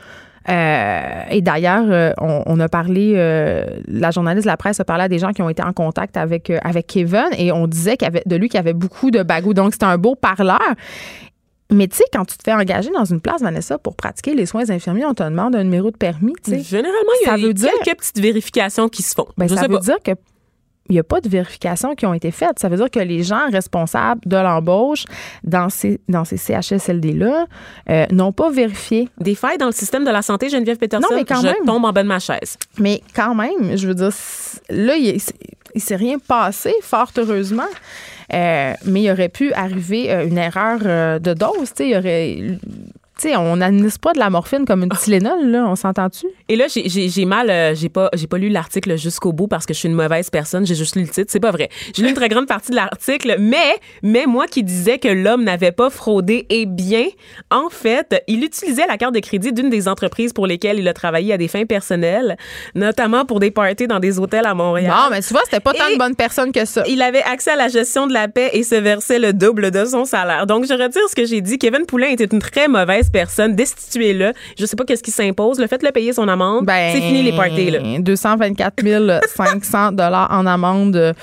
[0.48, 1.00] Euh,
[1.30, 5.04] et d'ailleurs, euh, on, on a parlé, euh, la journaliste de la presse a parlé
[5.04, 8.06] à des gens qui ont été en contact avec, avec Kevin et on disait qu'il
[8.06, 9.54] y avait, de lui qu'il y avait beaucoup de bagou.
[9.54, 10.58] Donc, c'était un beau parleur.
[11.70, 14.44] Mais tu sais, quand tu te fais engager dans une place, Vanessa, pour pratiquer les
[14.44, 16.34] soins infirmiers, on te demande un numéro de permis.
[16.46, 19.26] Généralement, il y Ça a veut dire- quelques petites vérifications qui se font.
[19.38, 19.78] Ben, Je ça veut pas.
[19.80, 20.10] dire que
[20.88, 22.58] il n'y a pas de vérifications qui ont été faites.
[22.58, 25.04] Ça veut dire que les gens responsables de l'embauche
[25.44, 27.46] dans ces, dans ces CHSLD-là
[27.88, 29.08] euh, n'ont pas vérifié.
[29.18, 31.64] Des failles dans le système de la santé, Geneviève Peterson, Non, mais quand je même.
[31.64, 32.56] tombe en bas de ma chaise.
[32.78, 34.10] Mais quand même, je veux dire,
[34.70, 35.14] là, il
[35.74, 37.62] ne s'est rien passé, fort heureusement.
[38.34, 40.78] Euh, mais il aurait pu arriver euh, une erreur
[41.20, 41.72] de dose.
[41.80, 42.58] Il y aurait.
[43.22, 46.26] Sais, on n'administre pas de la morphine comme une Tylenol, là, on s'entend-tu?
[46.48, 49.78] Et là, j'ai- mal, euh, j'ai pas, pas lu l'article jusqu'au bout parce que je
[49.78, 50.66] suis une mauvaise personne.
[50.66, 51.30] J'ai juste lu le titre.
[51.30, 51.68] C'est pas vrai.
[51.94, 55.44] J'ai lu une très grande partie de l'article, mais, mais moi qui disais que l'homme
[55.44, 57.04] n'avait pas fraudé, eh bien,
[57.52, 60.92] en fait, il utilisait la carte de crédit d'une des entreprises pour lesquelles il a
[60.92, 62.36] travaillé à des fins personnelles,
[62.74, 64.92] notamment pour des parties dans des hôtels à Montréal.
[64.96, 66.82] Bon, mais tu vois, c'était pas tant de bonnes personnes que ça.
[66.88, 69.84] Il avait accès à la gestion de la paix et se versait le double de
[69.84, 70.48] son salaire.
[70.48, 71.58] Donc, je retire ce que j'ai dit.
[71.58, 73.54] Kevin Poulain était une très mauvaise personne.
[73.54, 74.32] Destituez-le.
[74.58, 75.58] Je sais pas qu'est-ce qui s'impose.
[75.60, 76.64] Le faites-le payer son amende.
[76.66, 77.78] Ben, c'est fini les parties, là.
[77.98, 81.14] 224 500 dollars en amende.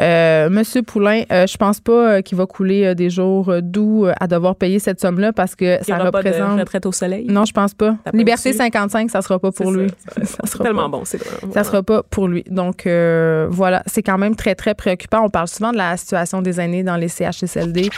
[0.00, 4.06] Euh, Monsieur Poulain, euh, je pense pas euh, qu'il va couler euh, des jours doux
[4.20, 6.58] à devoir payer cette somme-là parce que Il ça aura pas de représente.
[6.58, 7.26] retraite au soleil.
[7.28, 7.96] Non, je pense pas.
[8.12, 8.58] Liberté reçu?
[8.58, 9.88] 55, ça sera pas pour lui.
[10.24, 10.98] ça, sera tellement pas.
[10.98, 11.02] bon.
[11.04, 12.44] C'est vraiment- Ça sera pas pour lui.
[12.50, 15.22] Donc euh, voilà, c'est quand même très très préoccupant.
[15.24, 17.90] On parle souvent de la situation des aînés dans les CHSLD.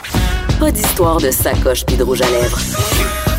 [0.59, 3.36] Pas d'histoire de sacoche puis de rouge à lèvres.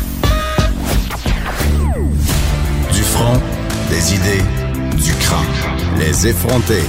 [3.19, 3.39] Front,
[3.89, 4.43] des idées,
[5.03, 5.45] du crâne.
[5.99, 6.83] Les effronter.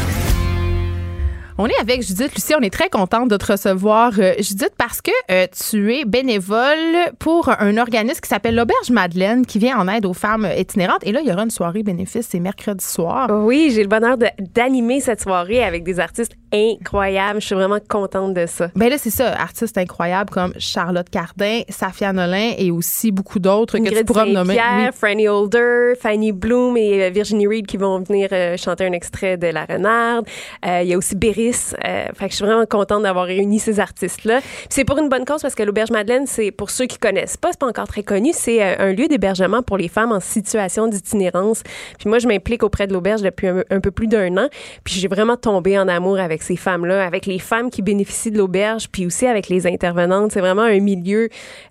[1.59, 2.55] On est avec Judith Lucie.
[2.57, 7.13] On est très contente de te recevoir, euh, Judith, parce que euh, tu es bénévole
[7.19, 11.05] pour un organisme qui s'appelle l'Auberge Madeleine, qui vient en aide aux femmes itinérantes.
[11.05, 13.29] Et là, il y aura une soirée bénéfice, c'est mercredi soir.
[13.31, 14.17] Oui, j'ai le bonheur
[14.55, 17.41] d'animer cette soirée avec des artistes incroyables.
[17.41, 18.69] Je suis vraiment contente de ça.
[18.75, 23.79] Ben là, c'est ça, artistes incroyables comme Charlotte Cardin, Safia Nolin et aussi beaucoup d'autres
[23.79, 24.55] que tu pourras me nommer.
[24.57, 28.93] Saint-Pierre, Franny Holder, Fanny Bloom et euh, Virginie Reed qui vont venir euh, chanter un
[28.93, 30.27] extrait de La Renarde.
[30.67, 31.73] Euh, Il y a aussi Béris.
[31.85, 34.41] Euh, fait que je suis vraiment contente d'avoir réuni ces artistes-là.
[34.69, 37.49] C'est pour une bonne cause parce que l'Auberge Madeleine, c'est pour ceux qui connaissent pas,
[37.53, 40.89] c'est pas encore très connu, c'est euh, un lieu d'hébergement pour les femmes en situation
[40.89, 41.63] d'itinérance.
[41.99, 44.49] Puis moi, je m'implique auprès de l'Auberge depuis un, un peu plus d'un an.
[44.85, 48.31] Puis j'ai vraiment tombé en amour avec avec ces femmes-là, avec les femmes qui bénéficient
[48.31, 50.33] de l'auberge, puis aussi avec les intervenantes.
[50.33, 51.29] C'est vraiment un milieu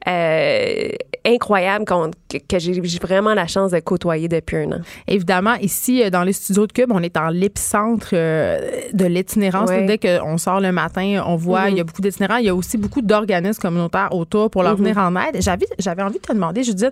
[0.08, 0.90] euh,
[1.26, 4.82] incroyable que, que j'ai vraiment la chance de côtoyer depuis un an.
[5.08, 8.60] Évidemment, ici, euh, dans les studios de Cube, on est en l'épicentre euh,
[8.94, 9.70] de l'itinérance.
[9.70, 9.86] Ouais.
[9.86, 11.72] Dès qu'on sort le matin, on voit, Mhm.
[11.72, 12.38] il y a beaucoup d'itinérants.
[12.38, 14.84] Il y a aussi beaucoup d'organismes communautaires autour pour leur Mhm.
[14.84, 15.42] venir en aide.
[15.42, 16.92] J'avais, j'avais envie de te demander, Judith,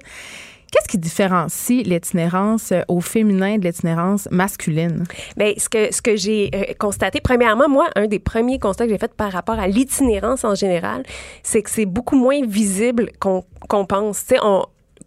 [0.71, 5.03] qu'est-ce qui différencie l'itinérance euh, au féminin de l'itinérance masculine?
[5.35, 9.13] Bien, ce que, j'ai euh, constaté, premièrement, moi, un des premiers constats que j'ai fait
[9.13, 11.03] par rapport à l'itinérance en général,
[11.43, 13.43] c'est que c'est beaucoup moins visible qu'on
[13.85, 14.25] pense.
[14.25, 14.39] Tu sais,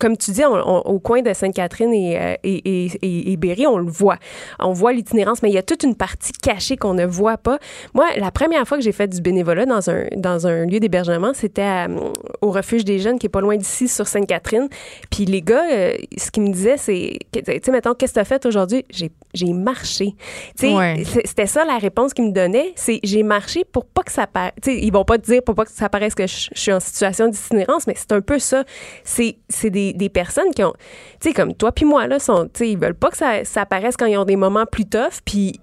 [0.00, 3.66] comme tu dis, on- on- au coin de Sainte-Catherine et, euh, et, et, et- Berry,
[3.66, 4.16] on le voit.
[4.58, 7.58] On voit l'itinérance, mais il y a toute une partie cachée qu'on ne voit pas.
[7.94, 11.32] Moi, la première fois que j'ai fait du bénévolat dans un, dans un lieu d'hébergement,
[11.34, 14.68] c'était hum, au refuge des jeunes qui est pas loin d'ici, sur Sainte-Catherine.
[15.10, 18.20] Puis les gars, euh, ce qu'ils me disaient, c'est, tu sais, mettons, qu'est-ce que tu
[18.20, 18.84] as fait aujourd'hui?
[18.90, 20.14] J'ai, j'ai marché.
[20.58, 21.02] Tu sais, Ouais.
[21.04, 24.26] c'est- c'était ça la réponse qu'ils me donnaient, c'est j'ai marché pour pas que ça
[24.26, 24.52] paraisse.
[24.62, 26.60] Tu sais, ils vont pas te dire pour pas que ça paraisse que je, je
[26.60, 28.64] suis en situation d'itinérance, mais c'est un peu ça.
[29.04, 30.74] C'est, c'est des, des personnes qui ont,
[31.20, 33.96] tu sais, comme toi puis moi, là, sont, ils veulent pas que ça, ça apparaisse
[33.96, 35.61] quand ils ont des moments plus tough, puis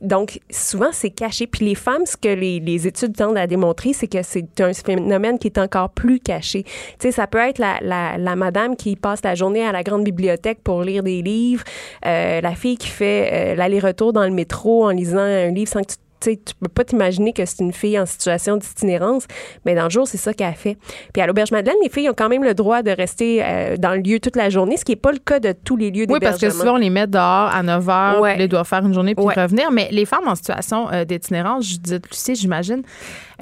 [0.00, 1.46] donc, souvent, c'est caché.
[1.46, 4.72] Puis les femmes, ce que les, les études tendent à démontrer, c'est que c'est un
[4.72, 6.62] phénomène qui est encore plus caché.
[6.62, 9.82] Tu sais, ça peut être la, la, la madame qui passe la journée à la
[9.82, 11.64] grande bibliothèque pour lire des livres,
[12.06, 15.82] euh, la fille qui fait euh, l'aller-retour dans le métro en lisant un livre sans
[15.82, 19.26] que tu tu peux pas t'imaginer que c'est une fille en situation d'itinérance,
[19.64, 20.76] mais dans le jour, c'est ça qu'elle fait.
[21.12, 23.92] Puis à l'Auberge Madeleine, les filles ont quand même le droit de rester euh, dans
[23.92, 26.06] le lieu toute la journée, ce qui n'est pas le cas de tous les lieux
[26.08, 27.22] Oui, parce que souvent, on les met dehors
[27.54, 28.36] à 9 h, Ouais.
[28.38, 29.34] ils doivent faire une journée puis Ouais.
[29.34, 29.70] revenir.
[29.72, 32.82] Mais les femmes en situation euh, d'itinérance, Judith Lucie, j'imagine,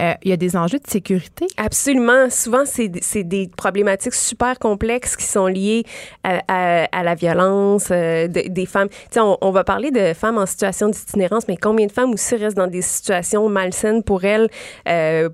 [0.00, 1.46] euh, il y a des enjeux de sécurité.
[1.56, 2.30] Absolument.
[2.30, 2.88] Souvent, c'est
[3.24, 5.84] des problématiques super complexes qui sont liées
[6.24, 8.88] à, à- à la violence euh, de- des femmes.
[9.16, 12.56] On, on va parler de femmes en situation d'itinérance, mais combien de femmes aussi restent
[12.56, 14.48] dans des situations malsaines pour elles
[14.88, 15.28] euh,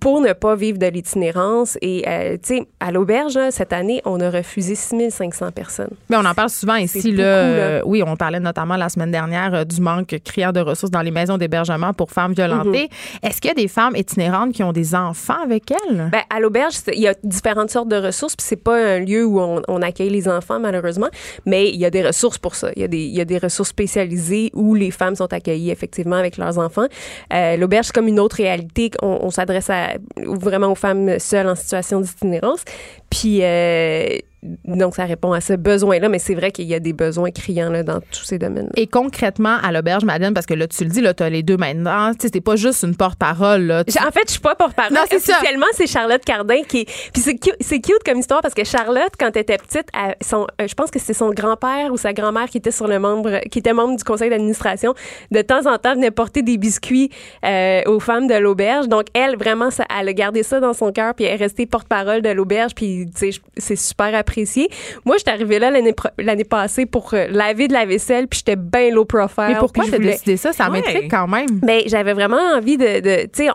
[0.00, 1.76] pour ne pas vivre de l'itinérance?
[1.82, 2.02] Et,
[2.42, 5.90] tu sais, à l'auberge, cette année, on a refusé 6500 personnes.
[6.08, 7.12] Mais on en parle souvent ici.
[7.12, 7.86] Là, beaucoup, là.
[7.86, 11.36] Oui, on parlait notamment la semaine dernière du manque criant de ressources dans les maisons
[11.38, 12.86] d'hébergement pour femmes violentées.
[12.86, 13.26] Mm-hmm.
[13.28, 16.08] Est-ce qu'il y a des femmes itinérantes qui ont des enfants avec elles?
[16.10, 19.24] Ben, à l'auberge, il y a différentes sortes de ressources, puis c'est pas un lieu
[19.24, 21.08] où on, accueille les enfants, malheureusement,
[21.46, 22.70] mais il y a des ressources pour ça.
[22.74, 26.86] Il y a des, ressources spécialisées où les femmes sont accueillies, effectivement, avec leurs enfants.
[27.32, 28.90] Euh, l'auberge, c'est comme une autre réalité.
[29.02, 29.70] On, s'adresse
[30.16, 32.64] vraiment aux femmes seules en situation d'itinérance.
[33.10, 34.18] Puis, euh,
[34.64, 37.70] donc, ça répond à ce besoin-là, mais c'est vrai qu'il y a des besoins criants
[37.70, 38.70] là, dans tous ces domaines-là.
[38.76, 41.42] Et concrètement, à l'auberge, Madeleine, parce que là, tu le dis, là, tu as les
[41.42, 42.12] deux maintenant.
[42.12, 43.62] Tu sais, c'est pas juste une porte-parole.
[43.62, 43.84] Là.
[43.84, 44.92] Tu- En fait, je suis pas porte-parole.
[44.94, 45.32] Non, c'est ça.
[45.38, 46.84] Officiellement, c'est Charlotte Cardin qui.
[46.84, 50.46] Puis c'est cute, cute comme histoire parce que Charlotte, quand elle était petite, elle- son,
[50.60, 53.40] euh, je pense que c'est son grand-père ou sa grand-mère qui était sur le membre,
[53.50, 54.94] qui était membre du conseil d'administration.
[55.32, 57.10] De temps en temps, venait porter des biscuits
[57.44, 58.86] euh, aux femmes de l'auberge.
[58.88, 61.66] Donc elle, vraiment, ça, elle a gardé ça dans son cœur puis elle est restée
[61.66, 62.74] porte-parole de l'auberge.
[62.74, 64.68] Puis tu sais, c'est super apprécié.
[65.04, 65.70] Moi, j'étais arrivée là
[66.18, 69.44] l'année passée pour euh, laver de la vaisselle puis j'étais bien low profile.
[69.48, 70.52] Mais pourquoi puis tu je as voulais- décidé ça?
[70.52, 70.80] Ça Ouais.
[70.82, 71.46] m'intrigue quand même.
[71.62, 73.48] ben, j'avais vraiment envie de, de tu sais,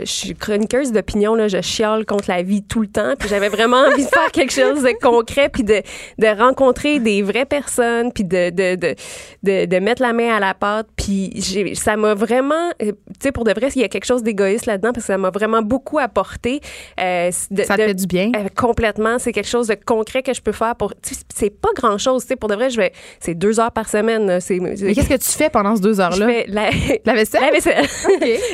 [0.00, 3.48] je suis chroniqueuse d'opinion là, je chiale contre la vie tout le temps, puis j'avais
[3.48, 5.82] vraiment envie de faire quelque chose de concret, puis de,
[6.18, 8.94] de rencontrer des vraies personnes, puis de, de, de,
[9.42, 11.42] de, de mettre la main à la pâte, puis
[11.74, 14.66] ça m'a vraiment, euh, tu sais, pour de vrai, il y a quelque chose d'égoïste
[14.66, 16.60] là-dedans parce que ça m'a vraiment beaucoup apporté.
[17.00, 18.30] euh, de- Ça te fait du bien?
[18.36, 20.92] euh, complètement, c'est quelque chose de concret que je peux faire pour.
[21.34, 22.36] C'est pas grand chose, tu sais.
[22.36, 22.92] Pour de vrai, je vais.
[23.20, 24.40] C'est deux heures par semaine.
[24.40, 24.58] C'est.
[24.60, 26.26] Mais qu'est-ce que tu fais pendant ces deux je heures-là?
[26.26, 26.70] fais la,
[27.04, 27.40] La vaisselle?
[27.42, 27.84] la vaisselle.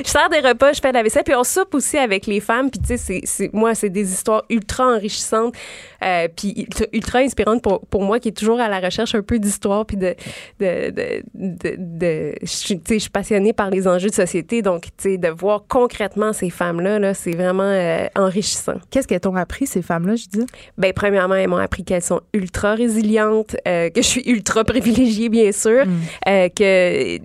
[0.04, 2.70] Je sers des repas, je fais la vaisselle, puis on soupe aussi avec les femmes.
[2.70, 5.54] Puis tu sais, c'est- moi, c'est des histoires ultra enrichissantes,
[6.02, 9.38] euh, puis ultra, inspirantes pour, pour moi qui est toujours à la recherche un peu
[9.38, 10.14] d'histoire, puis de,
[10.60, 14.14] de, de, de, de- je, suis- tu sais, je suis passionnée par les enjeux de
[14.14, 18.74] société, donc tu sais, de voir concrètement ces femmes-là, là, c'est vraiment euh, enrichissant.
[18.90, 20.46] Qu'est-ce qu'elles t'ont appris, ces femmes-là, je dis?
[20.78, 25.28] Ben, premièrement, elles m'ont appris qu'elles sont ultra résilientes, euh, que je suis ultra privilégiée,
[25.28, 25.84] bien sûr,
[26.28, 27.18] euh, que euh,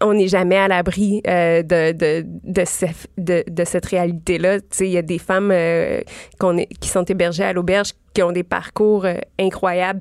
[0.00, 2.86] on n'est jamais à l'abri euh, de, de, de, ce-
[3.18, 4.58] de, de cette réalité-là.
[4.80, 5.52] Il y a des femmes
[6.38, 9.06] qu'on est, qui sont hébergées à l'auberge qui ont des parcours
[9.38, 10.00] incroyables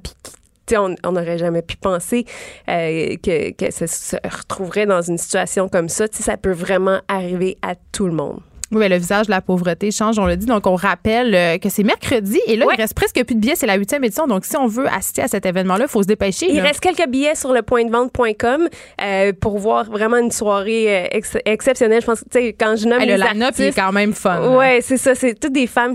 [0.66, 2.26] puis on n'aurait jamais pu penser
[2.70, 6.06] euh, que, que ça se retrouverait dans une situation comme ça.
[6.12, 8.40] Ça peut vraiment arriver à tout le monde.
[8.72, 10.46] Oui, le visage de la pauvreté change, on l'a dit.
[10.46, 12.76] Donc, on rappelle euh, que c'est mercredi et là, Ouais.
[12.78, 13.56] il reste presque plus de billets.
[13.56, 14.28] C'est la huitième édition.
[14.28, 16.48] Donc, si on veut assister à cet événement-là, il faut se dépêcher.
[16.50, 16.64] Il là.
[16.64, 18.70] reste quelques billets sur le pointdevente.com
[19.02, 22.02] euh, pour voir vraiment une soirée euh, ex- exceptionnelle.
[22.02, 23.92] Je pense que, tu sais, quand je nomme Hey, les le il est artistes, quand
[23.92, 24.40] même fun.
[24.40, 24.50] là.
[24.58, 25.16] Ouais, c'est ça.
[25.16, 25.94] C'est toutes des femmes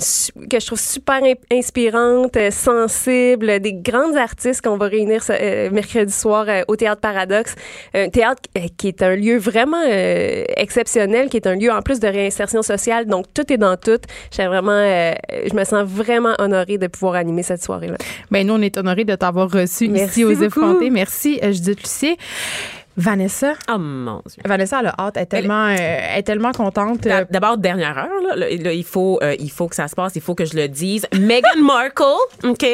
[0.50, 5.70] que je trouve super in- inspirantes, sensibles, des grandes artistes qu'on va réunir ce, euh,
[5.70, 7.54] mercredi soir euh, au Théâtre Paradoxe.
[7.94, 8.42] Un théâtre
[8.76, 9.82] qui est un lieu vraiment
[10.56, 13.06] exceptionnel, qui est un lieu en plus de réinsertion sociale.
[13.06, 14.00] Donc, tout est dans tout.
[14.30, 17.96] J'ai vraiment, euh, je me sens vraiment honorée de pouvoir animer cette soirée-là.
[18.30, 20.44] Ben, nous, on est honorés de t'avoir reçu Merci ici aux beaucoup.
[20.44, 20.90] effrontés.
[20.90, 22.16] Merci, euh, Judith Lucier.
[22.96, 23.54] Vanessa?
[23.72, 24.42] Oh mon Dieu.
[24.44, 25.16] Vanessa, elle a hâte.
[25.16, 27.00] Elle est tellement, euh, elle est tellement contente.
[27.30, 30.12] D'abord, dernière heure, là, là, là, il, faut, euh, il faut que ça se passe,
[30.14, 31.06] il faut que je le dise.
[31.12, 32.04] Meghan Markle,
[32.44, 32.66] OK?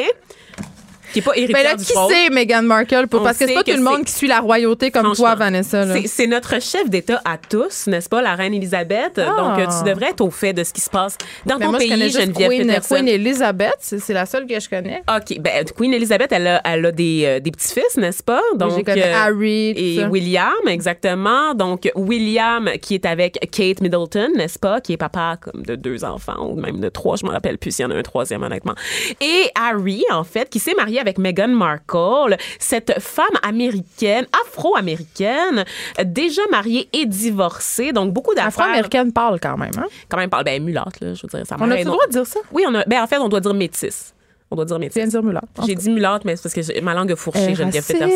[1.13, 3.07] Qui n'est pas Ben héritière là, du qui c'est Meghan Markle?
[3.07, 5.13] Pour, parce que c'est sait pas que tout le monde qui suit la royauté comme
[5.13, 5.85] toi, Vanessa.
[6.07, 9.15] C'est- notre chef d'État à tous, n'est-ce pas, la reine Elisabeth?
[9.17, 11.71] Donc, euh, tu devrais être au fait de ce qui se passe dans Mais ton
[11.71, 12.95] moi, je connais pays, juste Geneviève Queen, Peterson.
[12.95, 13.75] Queen Elizabeth.
[13.81, 15.01] C'est la seule que je connais.
[15.13, 15.39] OK.
[15.39, 18.41] Ben, Queen Elizabeth, elle a, elle a des, euh, des petits-fils, n'est-ce pas?
[18.55, 20.07] Donc, connais euh, Harry, et ça.
[20.09, 21.53] William, exactement.
[21.53, 24.79] Donc, William qui est avec Kate Middleton, n'est-ce pas?
[24.81, 27.71] Qui est papa comme de deux enfants, ou même de trois, je me rappelle plus
[27.75, 28.75] s'il y en a un troisième, honnêtement.
[29.19, 35.65] Et Harry, en fait, qui s'est marié avec Meghan Markle, cette femme américaine, afro-américaine,
[36.03, 37.91] déjà mariée et divorcée.
[37.91, 38.65] Donc, beaucoup d'affaires.
[38.65, 39.71] Afro-américaine parle quand même.
[39.77, 39.87] Hein?
[40.09, 41.45] Quand même, parle, ben, mulâtre, là, je veux dire.
[41.45, 42.39] Ça On a le droit de dire ça?
[42.51, 44.13] Oui, on a, ben, en fait, on doit dire métisse.
[44.51, 45.07] On doit dire métisse.
[45.07, 45.47] dire mulâtre.
[45.65, 48.09] J'ai dit mulâtre, mais c'est parce que ma langue a fourché, Geneviève Peterson.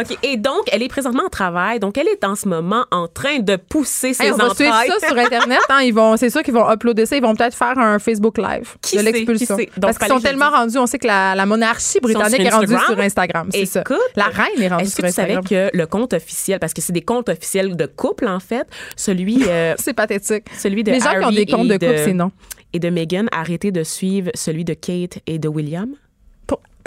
[0.00, 0.18] OK.
[0.22, 1.78] Et donc, elle est présentement en travail.
[1.80, 4.74] Donc, elle est en ce moment en train de pousser ses Hey, on va suivre
[5.00, 5.60] ça sur Internet.
[5.68, 7.16] Hein, ils vont, c'est sûr qu'ils vont uploader ça.
[7.16, 9.56] Ils vont peut-être faire un Facebook Live Qui de l'expulsion.
[9.80, 10.78] Parce qu'ils sont tellement rendus.
[10.78, 12.94] On sait que la, la monarchie britannique est rendue Instagram?
[12.96, 13.48] sur Instagram.
[13.52, 13.84] C'est ça.
[14.16, 15.70] La reine est rendue Est-ce sur que tu savais Instagram.
[15.70, 19.44] que le compte officiel, parce que c'est des comptes officiels de couple, en fait, celui,
[19.48, 20.44] euh, C'est pathétique.
[20.58, 22.30] celui de Les gens qui ont des comptes de couple, c'est non.
[22.72, 25.94] Et de Meghan, a arrêté de suivre celui de Kate et de William?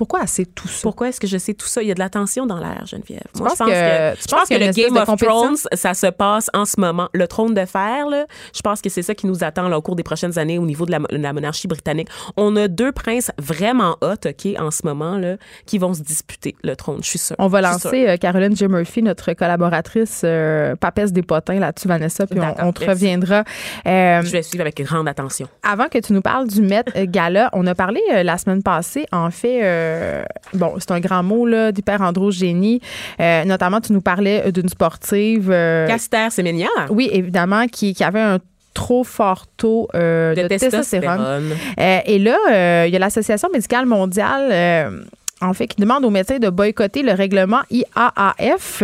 [0.01, 0.79] Pour- pourquoi c'est tout ça?
[0.81, 1.81] Pourquoi est-ce que je sais tout ça?
[1.83, 3.21] Il y a de la tension dans l'air, Geneviève.
[3.37, 5.19] Moi, je pense que- je pense le Game of?
[5.19, 7.07] Thrones, ça se passe en ce moment.
[7.13, 9.81] Le trône de fer, là, je pense que c'est ça qui nous attend là, au
[9.81, 12.07] cours des prochaines années au niveau de la, de la monarchie britannique.
[12.35, 15.35] On a deux princes vraiment hot, OK, en ce moment, là,
[15.65, 17.35] qui vont se disputer le trône, je suis sûre.
[17.39, 18.67] On va lancer euh, Caroline J.
[18.67, 22.85] Murphy, notre collaboratrice euh, papesse des potins là-dessus, Vanessa, puis on, on te merci.
[22.89, 23.43] reviendra.
[23.85, 25.47] Euh, Je vais suivre avec grande attention.
[25.63, 28.63] avant que tu nous parles du Met euh, Gala, on a parlé euh, la semaine
[28.63, 29.59] passée, en fait,
[29.91, 30.23] euh,
[30.53, 32.81] bon, c'est un grand mot, là, d'hyperandrogénie.
[33.19, 35.49] Euh, notamment, tu nous parlais euh, d'une sportive.
[35.51, 36.69] euh, Caster Séménière.
[36.89, 38.39] oui, évidemment, qui, qui avait un
[38.73, 41.51] trop fort taux euh, de, de testostérone.
[41.77, 45.03] et là, il y a l'Association médicale mondiale.
[45.41, 48.83] En fait, qui demande aux médecins de boycotter le règlement IAAF.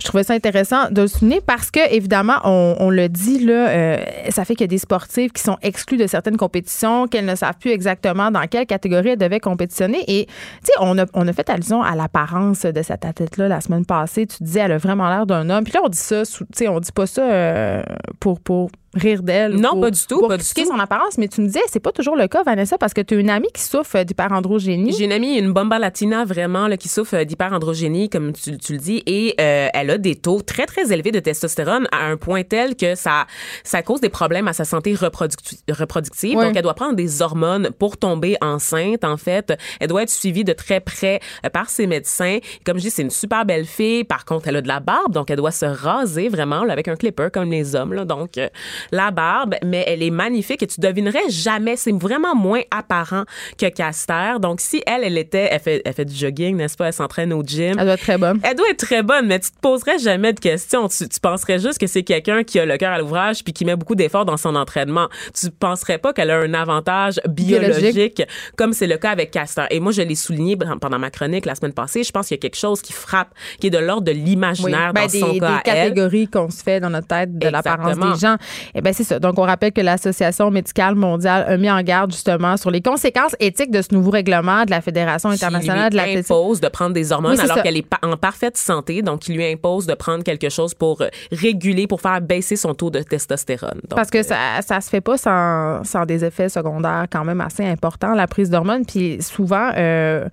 [0.00, 4.04] Je trouvais ça intéressant de le souligner parce que, évidemment, on, le dit, là, euh,
[4.28, 7.34] ça fait qu'il y a des sportifs qui sont exclus de certaines compétitions, qu'elles ne
[7.34, 10.04] savent plus exactement dans quelle catégorie elles devaient compétitionner.
[10.06, 10.32] Et, tu
[10.64, 14.26] sais, on a, fait allusion à l'apparence de cette athlète-là la semaine passée.
[14.26, 15.64] Tu disais, elle a vraiment l'air d'un homme.
[15.64, 17.82] Puis là, on dit ça, tu sais, on dit pas ça euh,
[18.20, 19.54] pour, pour rire d'elle.
[19.56, 20.64] Non, pour- pas du tout, Pour pas du tout.
[20.64, 23.14] son apparence, mais tu me disais, c'est pas toujours le cas, Vanessa, parce que tu
[23.14, 24.92] as une amie qui souffre d'hyperandrogénie.
[24.92, 28.72] J'ai une amie, une bomba latina vraiment là, qui souffre euh, d'hyperandrogénie, comme tu, tu
[28.74, 32.16] le dis, et euh, elle a des taux très très élevés de testostérone à un
[32.16, 33.26] point tel que ça
[33.64, 36.38] ça cause des problèmes à sa santé reproducti- reproductive.
[36.38, 39.04] Donc elle doit prendre des hormones pour tomber enceinte.
[39.04, 42.38] En fait, elle doit être suivie de très près euh, par ses médecins.
[42.64, 44.04] Comme je dis, c'est une super belle fille.
[44.04, 46.88] Par contre, elle a de la barbe, donc elle doit se raser vraiment là, avec
[46.88, 47.92] un clipper comme les hommes.
[47.94, 48.04] Là.
[48.04, 48.48] Donc euh,
[48.92, 51.76] la barbe, mais elle est magnifique et tu devinerais jamais.
[51.76, 53.24] C'est vraiment moins apparent
[53.58, 54.34] que Caster.
[54.40, 56.86] Donc si elle, elle était, elle fait, elle fait du jogging, n'est-ce pas?
[56.86, 57.76] Elle s'entraîne au gym.
[57.78, 58.40] Elle doit être très bonne.
[58.42, 60.88] Elle doit être très bonne, mais tu te poserais jamais de questions.
[60.88, 63.64] Tu, tu penserais juste que c'est quelqu'un qui a le cœur à l'ouvrage puis qui
[63.64, 65.08] met beaucoup d'efforts dans son entraînement.
[65.38, 68.22] Tu penserais pas qu'elle a un avantage biologique, Biologique.
[68.56, 69.66] comme c'est le cas avec Castor.
[69.70, 72.02] Et moi, je l'ai souligné pendant ma chronique la semaine passée.
[72.04, 74.20] Je pense qu'il y a quelque chose qui frappe, qui est de l'ordre de Oui.
[74.20, 75.72] l'imaginaire Ben, dans des, son des cas elle.
[75.74, 78.36] catégories qu'on se fait dans notre tête de l'apparence des gens.
[78.74, 79.18] Et ben c'est ça.
[79.18, 83.36] Donc on rappelle que l'Association médicale mondiale a mis en garde justement sur les conséquences
[83.40, 86.32] éthiques de ce nouveau règlement de la Fédération internationale de qui lui l'athlétisme.
[86.32, 89.02] impose de prendre des hormones Oui, alors qu'elle est en parfaite santé.
[89.02, 92.74] Donc, il lui impose de prendre quelque chose pour euh, réguler, pour faire baisser son
[92.74, 93.80] taux de testostérone.
[93.88, 97.24] Donc, Parce que euh, ça, ça se fait pas sans, sans des effets secondaires quand
[97.24, 98.84] même assez importants, la prise d'hormones.
[98.84, 100.26] Puis souvent, euh,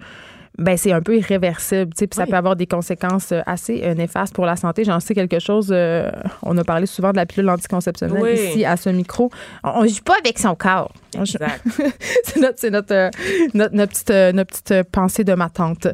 [0.58, 2.30] ben c'est un peu irréversible, tu sais, puis ça Oui.
[2.30, 4.84] peut avoir des conséquences euh, assez euh, néfastes pour la santé.
[4.84, 5.70] J'en sais quelque chose.
[5.72, 6.12] euh,
[6.44, 8.34] on a parlé souvent de la pilule anticonceptionnelle Oui.
[8.34, 9.30] ici à ce micro.
[9.64, 10.92] On, on joue pas avec son corps.
[11.18, 11.62] Exact.
[12.24, 13.10] c'est notre, c'est notre, euh,
[13.54, 15.88] notre, notre petite, euh, notre petite pensée de ma tante.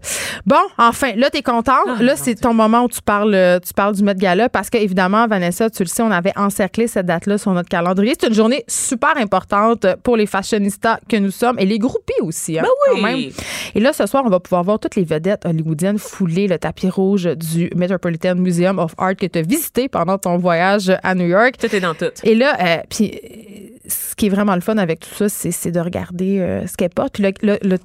[0.46, 1.86] Bon, enfin, là, t'es contente.
[1.88, 4.78] Ah, là, c'est ton moment où tu parles, tu parles du Met Gala parce que,
[4.78, 8.16] évidemment, Vanessa, tu le sais, on avait encerclé cette date-là sur notre calendrier.
[8.20, 12.58] C'est une journée super importante pour les fashionistas que nous sommes et les groupies aussi.
[12.60, 13.16] hein, Ben quand même.
[13.16, 13.34] oui.
[13.76, 16.90] Et là, ce soir, on va pouvoir voir toutes les vedettes hollywoodiennes fouler le tapis
[16.90, 21.28] rouge du Metropolitan Museum of Art que tu as visité pendant ton voyage à New
[21.28, 21.56] York.
[21.60, 22.06] Tout est dans tout.
[22.24, 23.20] Et là, euh, puis
[23.88, 26.90] ce qui est vraiment le fun avec tout ça, c'est de regarder euh, ce qu'elle
[26.90, 27.20] porte.
[27.20, 27.78] Le, le, le-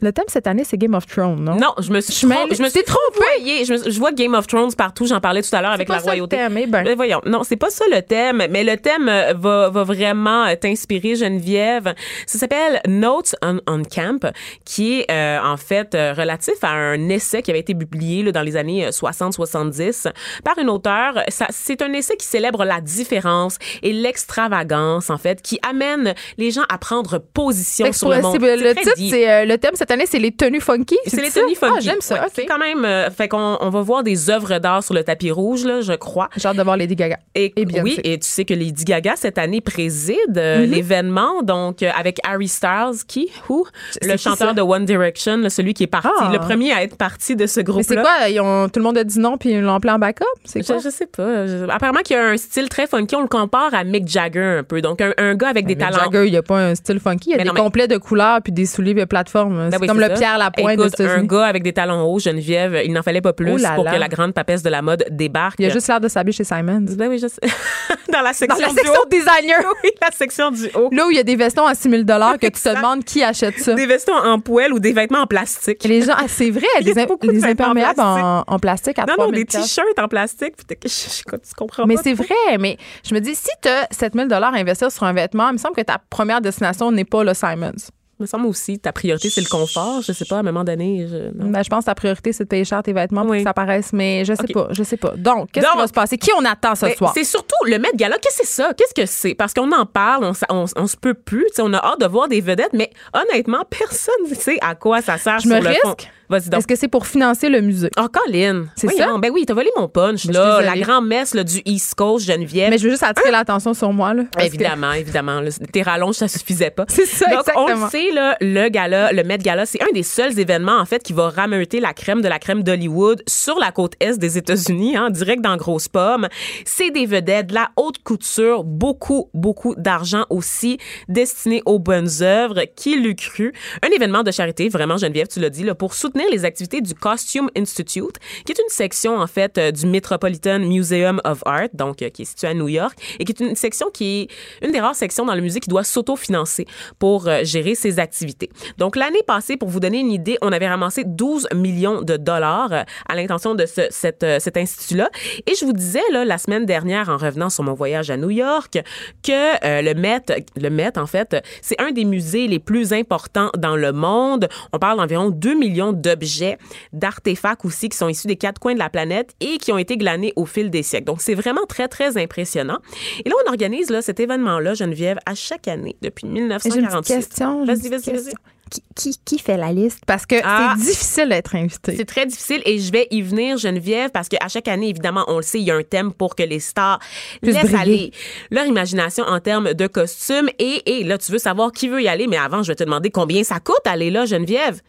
[0.00, 1.56] le thème cette année, c'est Game of Thrones, non?
[1.56, 3.64] Non, je me suis Je trop- je me suis trompée.
[3.64, 5.94] Je, me- je vois Game of Thrones partout, j'en parlais tout à l'heure avec pas
[5.94, 6.36] la ça le royauté.
[6.36, 6.82] thème, eh ben.
[6.84, 10.44] Mais voyons, non, c'est pas ça le thème, mais le thème euh, va, va vraiment
[10.46, 11.94] euh, t'inspirer, Geneviève.
[12.26, 14.30] Ça s'appelle Notes on, on Camp,
[14.64, 18.32] qui est euh, en fait euh, relatif à un essai qui avait été publié là,
[18.32, 20.10] dans les années euh, 60-70
[20.44, 21.22] par une auteure.
[21.50, 26.64] C'est un essai qui célèbre la différence et l'extravagance, en fait, qui amène les gens
[26.68, 28.38] à prendre position Fait sur le monde.
[28.40, 30.96] le titre, c'est euh, le thème cette année, c'est les tenues funky.
[31.06, 31.74] C'est les tenues funky.
[31.76, 32.14] Ah, j'aime ça.
[32.22, 32.84] Ouais, quand même.
[32.84, 35.92] euh, fait qu'on on va voir des œuvres d'art sur le tapis rouge, là, je
[35.92, 36.28] crois.
[36.36, 37.18] J'ai hâte de voir Lady Gaga.
[37.34, 37.82] Et, Et Beyoncé.
[37.82, 40.70] oui, et tu sais que Lady Gaga cette année préside euh, Mhm.
[40.70, 43.66] l'événement, donc euh, avec Harry Styles, qui, who,
[44.02, 44.54] le qui, chanteur ça?
[44.54, 46.30] de One Direction, là, celui qui est parti, Ah.
[46.32, 48.02] le premier à être parti de ce Mais c'est groupe-là.
[48.02, 48.28] quoi?
[48.28, 50.24] Ils ont, tout le monde a dit non puis ils l'ont appelé en backup?
[50.44, 50.78] C'est quoi?
[50.78, 51.46] Je, je sais pas.
[51.46, 53.14] Je- apparemment qu'il y a un style très funky.
[53.16, 54.80] On le compare à Mick Jagger un peu.
[54.80, 55.98] Donc, un, un gars avec des talents.
[56.04, 57.30] Jagger, il n'y a pas un style funky.
[57.30, 59.56] Il y a Mais des non, mais- complets de couleurs puis des souliers de plateforme.
[59.70, 60.14] Ben c'est oui, comme le ça.
[60.14, 61.26] Pierre Lapointe Écoute, un États-Unis.
[61.28, 63.92] gars avec des talons hauts, Geneviève, il n'en fallait pas plus Oh là pour là.
[63.92, 65.56] que la grande papesse de la mode débarque.
[65.58, 66.84] Il a juste l'air de s'habiller chez Simons.
[66.96, 67.20] Ben oui.
[68.12, 69.60] Dans la Dans section la du section designer.
[69.84, 70.88] Oui, la section du haut.
[70.92, 73.22] Là où il y a des vestons à 6 000 que tu te demandes qui
[73.22, 73.74] achète ça.
[73.74, 75.84] Des vestons en poêle ou des vêtements en plastique.
[75.84, 78.24] Les gens, ah, c'est vrai, des, de les en imperméables plastique.
[78.24, 80.54] en, en plastique à Non, 3 non, 000 des t-shirts en plastique.
[80.56, 82.76] Puis tu comprends Mais c'est vrai, mais
[83.08, 85.58] je me dis, si tu as 7 000 à investir sur un vêtement, il me
[85.58, 87.72] semble que ta première destination n'est pas le Simons.
[88.20, 90.02] Me semble aussi ta priorité, c'est le confort.
[90.02, 91.06] Je sais pas, à un moment donné.
[91.10, 91.30] Je.
[91.34, 93.38] Ben, je pense que ta priorité, c'est de payer cher tes vêtements pour Oui.
[93.38, 95.14] que ça paraisse, mais je sais pas, je sais pas.
[95.16, 96.18] Donc, qu'est-ce qui va se passer?
[96.18, 97.12] Qui on attend ce Mais soir?
[97.14, 98.18] C'est surtout le Met Gala.
[98.18, 98.72] Qu'est-ce que c'est ça?
[98.76, 99.34] Qu'est-ce que c'est?
[99.34, 101.46] Parce qu'on en parle, on, on, on se peut plus.
[101.58, 105.16] On a hâte de voir des vedettes, mais honnêtement, personne ne sait à quoi ça
[105.18, 105.88] sert Je me sur le fond.
[105.96, 106.10] risque?
[106.28, 106.60] Vas-y donc.
[106.60, 107.90] Est-ce que c'est pour financer le musée?
[107.98, 108.66] Oh, Colin.
[108.76, 109.16] C'est ça?
[109.18, 110.60] Ben oui, t'as volé mon punch, Mais suis là.
[110.62, 112.70] La grand-messe là, du East Coast, Geneviève.
[112.70, 114.22] Mais je veux juste attirer l'attention sur moi, là.
[114.36, 115.40] que- Évidemment, évidemment.
[115.40, 116.84] là, tes rallonges, ça suffisait pas.
[116.88, 117.84] C'est ça, Donc, on exactement.
[117.86, 121.12] le sait, le gala, le Met Gala, c'est un des seuls événements, en fait, qui
[121.12, 125.10] va rameuter la crème de la crème d'Hollywood sur la côte est des États-Unis, hein,
[125.10, 126.28] direct dans Grosse Pomme.
[126.64, 132.64] C'est des vedettes, de la haute couture, beaucoup, beaucoup d'argent aussi destiné aux bonnes œuvres.
[132.76, 133.52] Qui l'eût cru?
[133.82, 136.94] Un événement de charité, vraiment, Geneviève, tu l'as dit, là, pour soutenir les activités du
[136.94, 142.02] Costume Institute, qui est une section, en fait, euh, du Metropolitan Museum of Art, donc,
[142.02, 144.28] euh, qui est situé à New York, et qui est une section qui est
[144.66, 146.66] une des rares sections dans le musée qui doit s'autofinancer
[146.98, 148.50] pour euh, gérer ses activités.
[148.78, 152.72] Donc, l'année passée, pour vous donner une idée, on avait ramassé 12 millions de dollars
[152.72, 155.10] euh, à l'intention de ce, cette, euh, cet institut-là.
[155.46, 158.30] Et je vous disais, là, la semaine dernière, en revenant sur mon voyage à New
[158.30, 158.78] York,
[159.22, 160.22] que euh, le Met,
[160.56, 164.48] le Met, en fait, c'est un des musées les plus importants dans le monde.
[164.72, 166.58] On parle d'environ 2 millions d'objets,
[166.92, 169.96] d'artefacts aussi qui sont issus des quatre coins de la planète et qui ont été
[169.96, 171.06] glanés au fil des siècles.
[171.06, 172.78] Donc, c'est vraiment très, très impressionnant.
[173.24, 177.16] Et là, on organise là, cet événement-là, Geneviève, à chaque année depuis J'ai une 1948.
[177.16, 177.64] question.
[177.80, 178.34] Vas-y, vas-y, vas-y.
[178.70, 180.00] Qui, qui, qui fait la liste?
[180.06, 180.74] Parce que Ah.
[180.78, 181.96] c'est difficile d'être invité.
[181.96, 185.36] C'est très difficile et je vais y venir, Geneviève, parce qu'à chaque année, évidemment, on
[185.38, 187.00] le sait, il y a un thème pour que les stars
[187.42, 187.78] laissent briller.
[187.80, 188.12] aller
[188.50, 190.48] leur imagination en termes de costumes.
[190.60, 192.84] Et, et là, tu veux savoir qui veut y aller, mais avant, je vais te
[192.84, 194.80] demander combien ça coûte aller là, Geneviève?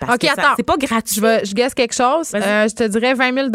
[0.00, 0.54] Parce OK, que ça- attends.
[0.56, 1.14] C'est pas gratuit.
[1.16, 2.30] Je, vais, je guesse quelque chose.
[2.34, 3.48] Euh, je te dirais 20 000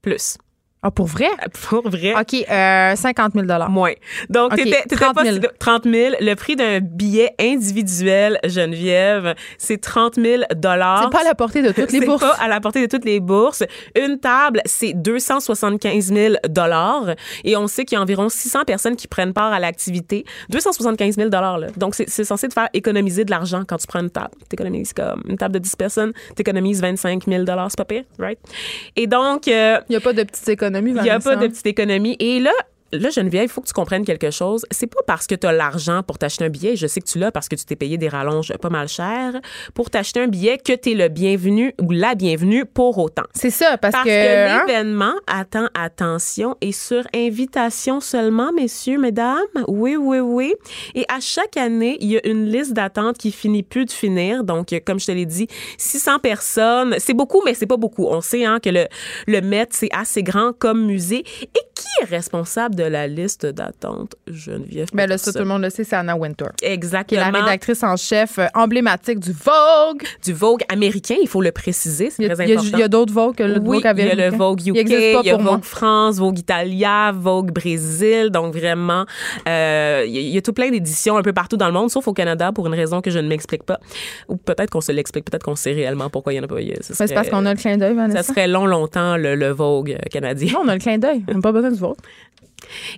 [0.00, 0.38] Plus.
[0.82, 1.28] Ah, pour vrai?
[1.68, 2.14] Pour vrai.
[2.18, 3.92] OK, euh, 50 000 Moins.
[4.30, 5.34] Donc, OK, t'étais, t'étais 30 pas 000.
[5.36, 6.14] si- 30 000.
[6.20, 11.68] Le prix d'un billet individuel, Geneviève, c'est 30 000 C'est pas à la portée de
[11.72, 12.20] toutes les C'est bourses.
[12.22, 13.62] pas à la portée de toutes les bourses.
[13.94, 17.14] Une table, c'est 275 000 dollars
[17.44, 20.24] et on sait qu'il y a environ 600 personnes qui prennent part à l'activité.
[20.48, 21.66] 275 000 dollars là.
[21.76, 24.30] Donc c'est c'est censé te faire économiser de l'argent quand tu prends une table.
[24.48, 28.38] T'économises comme une table de 10 personnes, t'économises 25 000 dollars, c'est pas pire, right?
[28.96, 31.46] Et donc euh, Il n'y a pas de petites économies, il n'y a pas de
[31.46, 32.16] petite économie.
[32.18, 32.52] Et là,
[32.92, 34.64] là, Geneviève, il faut que tu comprennes quelque chose.
[34.70, 37.18] C'est pas parce que tu as l'argent pour t'acheter un billet, je sais que tu
[37.18, 39.40] l'as parce que tu t'es payé des rallonges pas mal cher,
[39.74, 43.22] pour t'acheter un billet que tu es le bienvenu ou la bienvenue pour autant.
[43.34, 44.10] C'est ça, parce, Parce que.
[44.10, 49.38] que, hein, l'événement, attend attention, est sur invitation seulement, messieurs, mesdames.
[49.68, 50.54] Oui, oui, oui.
[50.94, 54.44] Et à chaque année, il y a une liste d'attente qui finit plus de finir.
[54.44, 55.46] Donc, comme je te l'ai dit,
[55.78, 58.06] 600 personnes, c'est beaucoup, mais c'est pas beaucoup.
[58.06, 58.86] On sait hein, que le,
[59.26, 61.24] le Met, c'est assez grand comme musée.
[61.42, 64.88] Et qui est responsable de la liste d'attente, Geneviève?
[64.92, 66.48] ben là, ça, tout le monde le sait, c'est Anna Wintour.
[66.56, 67.20] Qui est Exactement.
[67.30, 70.02] la rédactrice en chef euh, emblématique du Vogue.
[70.24, 72.68] Du Vogue américain, il faut le préciser, c'est très important.
[72.72, 74.36] il y a d'autres Vogue que le oui, Vogue il y a le américain.
[74.36, 75.36] Vogue UK, Il y a.
[75.36, 78.30] Vogue France, Vogue Italia, Vogue Brésil.
[78.30, 79.04] Donc vraiment,
[79.48, 82.12] euh, il y a- tout plein d'éditions un peu partout dans le monde, sauf au
[82.12, 83.78] Canada pour une raison que je ne m'explique pas.
[84.28, 86.54] Ou peut-être qu'on se l'explique, peut-être qu'on sait réellement pourquoi il y en a pas.
[86.56, 89.92] Mais c'est parce qu'on a le clin d'œil, Ça serait long, longtemps, le, le Vogue
[89.92, 90.52] euh, canadien.
[90.54, 91.22] Non, on a le clin d'œil.
[91.28, 91.96] On n'a pas besoin du Vogue.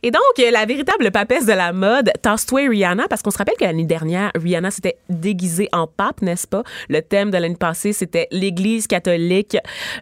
[0.03, 3.57] Et donc, euh, la véritable papesse de la mode, Toss-toi Rihanna, parce qu'on se rappelle
[3.59, 6.63] que l'année dernière, Rihanna s'était déguisée en pape, n'est-ce pas?
[6.89, 9.57] Le thème de l'année passée, c'était l'Église catholique,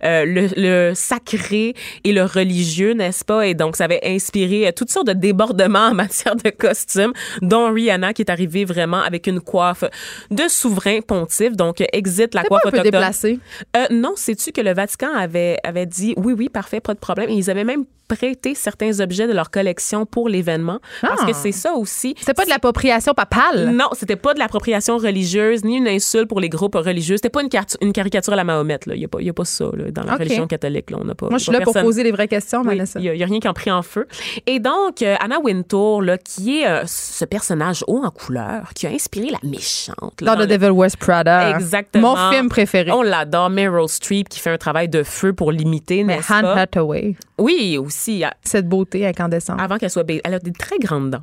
[0.04, 3.46] euh, le, le sacré et le religieux, n'est-ce pas?
[3.46, 7.72] Et donc, ça avait inspiré euh, toutes sortes de débordements en matière de costumes, dont
[7.72, 9.84] Rihanna qui est arrivée vraiment avec une coiffe
[10.30, 12.90] de souverain pontife, donc exit la C'est pas coiffe un peu autochtone.
[12.92, 13.38] déplacé?
[13.76, 17.30] Euh, non, sais-tu que le Vatican avait, avait dit oui, oui, parfait, pas de problème.
[17.30, 17.84] Et ils avaient même
[18.16, 20.80] prêté certains objets de leur collection pour l'événement.
[21.00, 21.26] Parce Ah.
[21.26, 22.14] que c'est ça aussi.
[22.20, 23.70] C'est pas de l'appropriation papale?
[23.72, 27.16] Non, c'était pas de l'appropriation religieuse ni une insulte pour les groupes religieux.
[27.16, 28.78] C'était pas une, caricature- une caricature à la Mahomet.
[28.86, 30.90] Il n'y a, a pas ça là, dans la religion catholique.
[30.90, 30.98] Là.
[31.00, 32.98] On n'a pas, Moi, je suis là pour poser les vraies questions, oui, Vanessa.
[33.00, 34.06] il n'y a, rien qui en pris en feu.
[34.46, 38.86] Et donc, euh, Anna Wintour, là, qui est euh, ce personnage haut en couleur, qui
[38.86, 40.20] a inspiré la méchante.
[40.20, 41.50] là, Dans dans The le- Devil Wears Prada.
[41.50, 42.16] Exactement.
[42.16, 42.90] Mon film préféré.
[42.90, 43.50] On l'adore.
[43.50, 46.54] Meryl Streep qui fait un travail de feu pour l'imiter, Mais n'est-ce pas?
[46.54, 47.16] Hathaway.
[47.38, 47.99] Oui, aussi.
[48.24, 49.60] À- Cette beauté incandescente.
[49.60, 50.02] Avant qu'elle soit...
[50.04, 51.22] ba- Elle a des très grandes dents.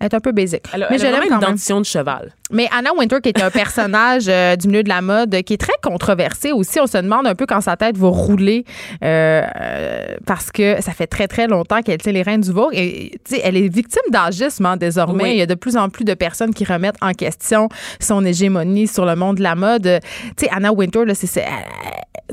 [0.00, 0.62] Elle est un peu basique.
[0.72, 1.40] Elle a, mais elle je a quand une même.
[1.40, 2.32] dentition de cheval.
[2.52, 5.60] Mais Anna Wintour, qui est un personnage euh, du milieu de la mode, qui est
[5.60, 6.78] très controversé aussi.
[6.78, 8.64] On se demande un peu quand sa tête va rouler
[9.02, 12.74] euh, euh, parce que ça fait très, très longtemps qu'elle tient les rênes du Vogue.
[12.74, 15.24] Et, tu sais, elle est victime d'agisme hein, désormais.
[15.24, 15.30] Oui.
[15.32, 17.68] Il y a de plus en plus de personnes qui remettent en question
[17.98, 19.98] son hégémonie sur le monde de la mode.
[20.36, 21.44] Tu sais, Anna Wintour, là, c'est,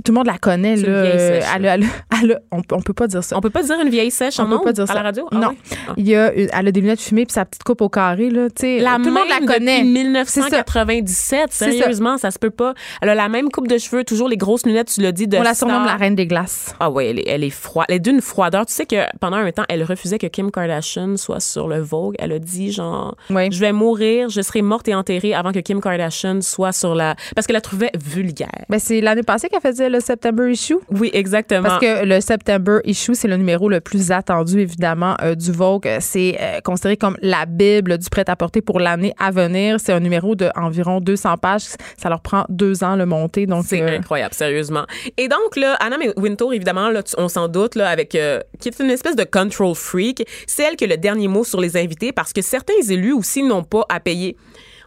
[0.04, 0.76] tout le monde la connaît.
[0.78, 3.38] C'est une Là, vieille sèche, elle, on, peut- on peut pas dire ça.
[3.38, 4.94] On peut pas dire une vieille sèche On en peut pas dire à ça.
[4.94, 5.28] la radio?
[5.32, 5.50] Ah non.
[5.50, 5.58] oui?
[5.88, 5.94] Ah.
[5.98, 8.30] Il y a, elle a des lunettes fumées puis sa petite coupe au carré.
[8.30, 8.48] Là, La
[8.98, 9.84] tout le monde la connaît.
[9.84, 10.50] depuis C'est ça.
[10.50, 11.48] 1997.
[11.52, 11.72] C'est ça.
[11.72, 12.32] Sérieusement, ça.
[12.32, 12.74] se peut pas.
[13.02, 15.38] Elle a la même coupe de cheveux, toujours les grosses lunettes, tu l'as dit, de
[15.38, 16.74] On la surnomme la reine des glaces.
[16.80, 17.86] Ah oui, elle est, elle est froide.
[17.90, 18.66] Elle est d'une froideur.
[18.66, 22.16] Tu sais que pendant un temps, elle refusait que Kim Kardashian soit sur le Vogue.
[22.20, 23.50] Elle a dit genre, Oui.
[23.52, 27.16] je vais mourir, je serai morte et enterrée avant que Kim Kardashian soit sur la,
[27.36, 28.50] parce qu'elle la trouvait vulgaire.
[28.70, 30.78] Ben, c'est l'année passée qu'elle faisait le September issue?
[30.90, 31.64] Oui, exactement.
[31.64, 35.88] Parce que le September issue, c'est le numéro le plus attendu, évidemment, euh, du Vogue.
[36.00, 39.80] C'est euh, considéré comme la Bible du prêt-à-porter pour l'année à venir.
[39.80, 41.64] C'est un numéro d'environ 200 pages.
[41.98, 43.46] Ça leur prend deux ans le monter.
[43.46, 44.86] Donc, C'est euh, incroyable, sérieusement.
[45.18, 48.18] Et donc, là, Anna Wintour, évidemment, là, on s'en doute, là, avec, qui
[48.70, 51.78] est une espèce de control freak, c'est elle qui a le dernier mot sur les
[51.78, 54.36] invités parce que certains élus aussi n'ont pas à payer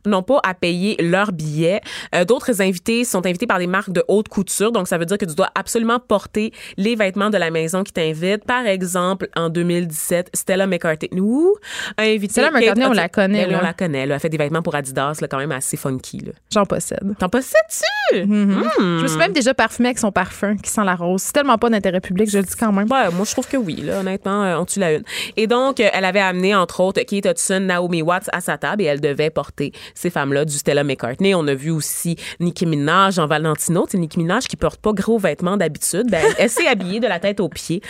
[0.07, 1.81] n'ont pas à payer leur billet.
[2.15, 5.19] Euh, D'autres invités sont invités par des marques de haute couture, donc ça veut dire
[5.19, 8.45] que tu dois absolument porter les vêtements de la maison qui t'invite.
[8.45, 11.55] Par exemple, en 2017, Stella McCartney Ouh,
[11.97, 13.59] a invité Stella McCartney, on la connaît, Ben oui, là.
[13.63, 13.99] on la connaît.
[14.01, 16.23] Elle a fait des vêtements pour Adidas, là, quand même assez funky.
[16.53, 17.15] j'en possède.
[17.19, 18.27] T'en possèdes-tu?
[18.27, 18.65] Mhm.
[18.79, 21.23] Je me suis même déjà parfumée avec son parfum qui sent la rose.
[21.23, 22.91] C'est tellement pas d'intérêt public, je le dis quand même.
[22.91, 25.03] Ouais, moi, je trouve que oui, là, honnêtement, euh, on tue la une.
[25.37, 28.83] Et donc, euh, elle avait amené, entre autres, Kate Hudson, Naomi Watts à sa table
[28.83, 31.35] et elle devait porter ces femmes-là du Stella McCartney.
[31.35, 33.87] On a vu aussi Nicki Minaj en Valentino.
[33.91, 36.07] C'est Nicki Minaj qui porte pas gros vêtements d'habitude.
[36.11, 37.81] Ben, elle s'est habillée de la tête aux pieds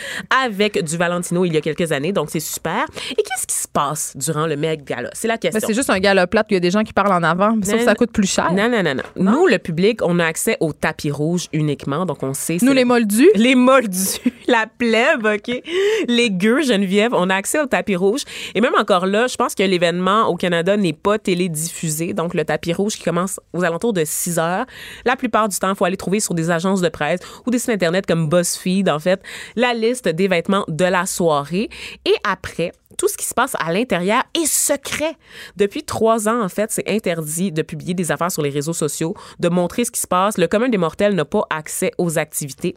[0.43, 2.85] avec du Valentino il y a quelques années, donc c'est super.
[3.11, 5.09] Et qu'est-ce qui se passe durant le Met Gala?
[5.13, 5.67] C'est la Ben, question.
[5.67, 7.65] c'est juste un gala plate, il y a des gens qui parlent en avant, mais
[7.77, 8.51] Non, ça coûte plus cher.
[8.53, 9.31] non, non, non, non.
[9.31, 12.57] Nous, le public, on a accès au tapis rouge uniquement, donc on sait.
[12.61, 15.61] Nous, les moldus, les moldus, la plèbe, OK?
[16.07, 18.21] Les gueux, Geneviève, on a accès au tapis rouge.
[18.55, 21.88] Et même encore là, je pense que l'événement au Canada n'est pas télédiffusé.
[22.13, 24.65] Donc, le tapis rouge qui commence aux alentours de 6 heures.
[25.05, 27.59] La plupart du temps, il faut aller trouver sur des agences de presse ou des
[27.59, 29.21] sites Internet comme BuzzFeed, en fait,
[29.55, 31.69] la liste des vêtements de la soirée.
[32.05, 35.15] Et après, tout ce qui se passe à l'intérieur est secret.
[35.55, 39.15] Depuis trois ans, en fait, c'est interdit de publier des affaires sur les réseaux sociaux,
[39.39, 40.37] de montrer ce qui se passe.
[40.37, 42.73] Le commun des mortels n'a pas accès aux activités.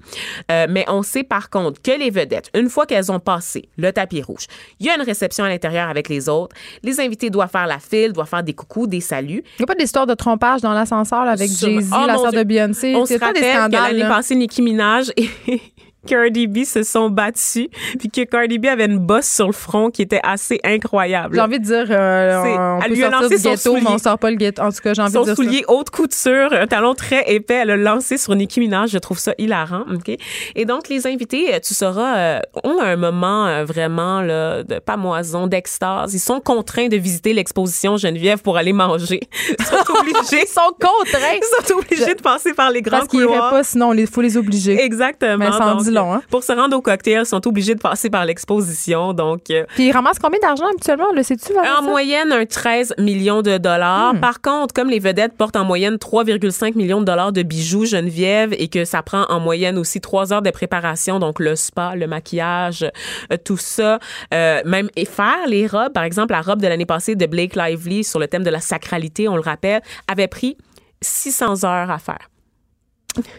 [0.52, 3.92] Euh, mais on sait par contre que les vedettes, une fois qu'elles ont passé le
[3.92, 4.46] tapis rouge,
[4.78, 6.54] il y a une réception à l'intérieur avec les autres.
[6.84, 9.42] Les invités doivent faire la file, doivent faire des coucous, des saluts.
[9.58, 11.50] il n'y a pas d'histoire de trompage dans l'ascenseur avec.
[11.50, 12.94] Jay-Z, Oh, la sœur de Beyoncé?
[12.94, 13.96] On se pas des rappelle que scandales.
[13.96, 15.10] l'année passée, Nicki Minaj
[16.06, 19.90] Cardi B se sont battus, puis que Cardi B avait une bosse sur le front
[19.90, 21.34] qui était assez incroyable.
[21.34, 23.80] J'ai envie de dire, euh, C'est- on elle peut lui a lancé son ghetto, mais
[23.80, 23.94] soulier.
[23.94, 24.62] on sort pas le ghetto.
[24.62, 27.54] En tout cas, j'ai envie son de dire soulier haute couture, un talon très épais,
[27.62, 28.90] elle l'a lancé sur Nicki Minaj.
[28.90, 29.84] Je trouve ça hilarant.
[29.94, 30.16] ok?
[30.56, 34.78] Et donc, les invités, euh, tu sauras, euh, ont un moment euh, vraiment là, de
[34.80, 36.14] pamoison, d'extase.
[36.14, 39.20] Ils sont contraints de visiter l'exposition Geneviève pour aller manger.
[39.58, 40.42] Ils sont obligés.
[40.44, 41.36] Ils sont contraints.
[41.36, 43.50] Ils sont obligés de passer par les grands Parce qu'ils iraient couloirs.
[43.50, 44.82] pas, sinon, il faut les obliger.
[44.82, 45.36] Exactement.
[45.38, 45.50] Mais
[45.92, 46.22] long, hein?
[46.30, 49.12] Pour se rendre au cocktail, ils sont obligés de passer par l'exposition.
[49.12, 51.12] Donc, euh, Puis ils ramassent combien d'argent habituellement?
[51.14, 54.14] Le sais-tu, en moyenne, un 13 millions de dollars.
[54.14, 54.20] Hmm.
[54.20, 58.54] Par contre, comme les vedettes portent en moyenne 3,5 millions de dollars de bijoux Geneviève
[58.58, 62.06] et que ça prend en moyenne aussi trois heures de préparation, donc le spa, le
[62.06, 62.84] maquillage,
[63.32, 63.98] euh, tout ça,
[64.34, 67.56] euh, même et faire les robes, par exemple, la robe de l'année passée de Blake
[67.56, 70.56] Lively sur le thème de la sacralité, on le rappelle, avait pris
[71.00, 72.31] 600 heures à faire.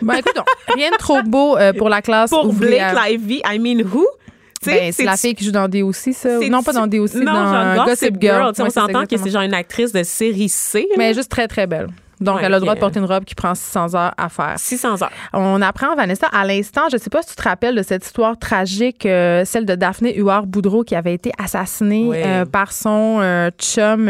[0.01, 0.45] Ben, écoute, donc,
[0.75, 2.93] rien de trop beau euh, pour la classe Pour ouvrière.
[2.93, 4.05] Blake Lively, I mean who?
[4.65, 6.39] Ben, c'est la fille qui joue dans DOC, ça.
[6.39, 8.51] Non, pas dans DOC, dans Gossip Girl.
[8.51, 10.87] Ouais, on s'entend que c'est genre une actrice de série C.
[10.97, 11.87] Mais juste très, très belle.
[12.21, 14.29] Donc, Ouais, elle a le droit de porter une robe qui prend 600 heures à
[14.29, 14.53] faire.
[14.57, 15.11] 600 heures.
[15.33, 18.05] On apprend, Vanessa, à l'instant, je ne sais pas si tu te rappelles de cette
[18.05, 22.17] histoire tragique, euh, celle de Daphné Huard-Boudreau qui avait été assassinée Oui.
[22.23, 24.09] euh, par son euh, chum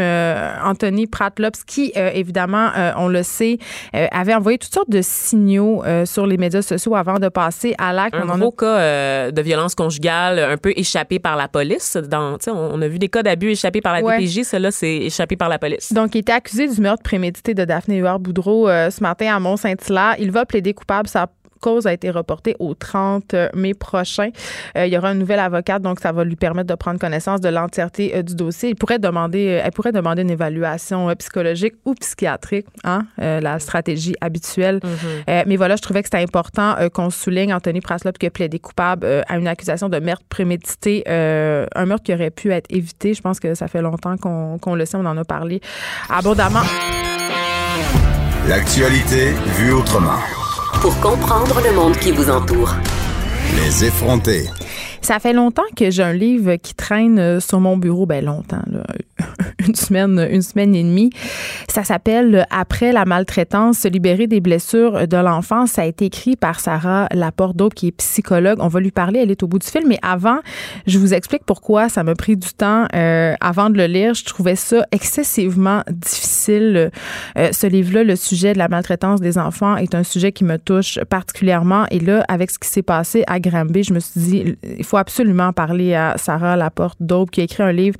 [0.64, 3.58] Anthony Pratlops, qui, évidemment, on le sait,
[3.92, 8.14] avait envoyé toutes sortes de signaux sur les médias sociaux avant de passer à l'acte.
[8.14, 11.96] Un On en a gros cas de violence conjugale un peu échappé par la police.
[11.96, 14.18] Dans, on, a vu des cas d'abus échappés par la Ouais.
[14.18, 14.42] DPJ.
[14.44, 15.92] Celui-là, c'est échappé par la police.
[15.92, 20.16] Donc, il était accusé du meurtre prémédité de Daphné Huard-Boudreau euh, ce matin à Mont-Saint-Hilaire.
[20.18, 21.08] Il va plaider coupable.
[21.08, 21.28] Sa
[21.64, 24.28] cause a été reportée au 30 mai prochain.
[24.76, 27.40] Euh, il y aura un nouvel avocate, donc ça va lui permettre de prendre connaissance
[27.40, 28.68] de l'entièreté euh, du dossier.
[28.70, 34.14] Il pourrait demander, euh, elle pourrait demander une évaluation psychologique ou psychiatrique, hein, la stratégie
[34.20, 34.80] habituelle.
[35.28, 38.58] Euh, mais voilà, je trouvais que c'était important qu'on souligne Anthony Praslop qui a plaidé
[38.58, 43.14] coupable à une accusation de meurtre prémédité, un meurtre qui aurait pu être évité.
[43.14, 45.60] Je pense que ça fait longtemps qu'on qu'on le sait, on en a parlé
[46.10, 46.60] abondamment.
[48.48, 50.18] L'actualité vue autrement.
[50.80, 52.74] Pour comprendre le monde qui vous entoure.
[53.56, 54.48] Les effrontés.
[55.00, 58.62] Ça fait longtemps que j'ai un livre qui traîne euh, sur mon bureau, ben longtemps,
[58.70, 58.84] là,
[59.66, 61.10] une semaine, une semaine et demie.
[61.68, 65.72] Ça s'appelle Après la maltraitance, se libérer des blessures de l'enfance.
[65.72, 68.58] Ça a été écrit par Sarah Laporte, qui est psychologue.
[68.60, 69.82] On va lui parler, elle est au bout du fil.
[69.86, 70.38] Mais avant,
[70.86, 74.14] je vous explique pourquoi ça m'a pris du temps euh, avant de le lire.
[74.14, 76.90] Je trouvais ça excessivement difficile.
[77.38, 80.58] Euh, ce livre-là, le sujet de la maltraitance des enfants, est un sujet qui me
[80.58, 81.86] touche particulièrement.
[81.90, 84.96] Et là, avec ce qui s'est passé à Granby, je me suis dit, il faut
[84.96, 87.96] absolument parler à Sarah Laporte d'Aube, qui a écrit un livre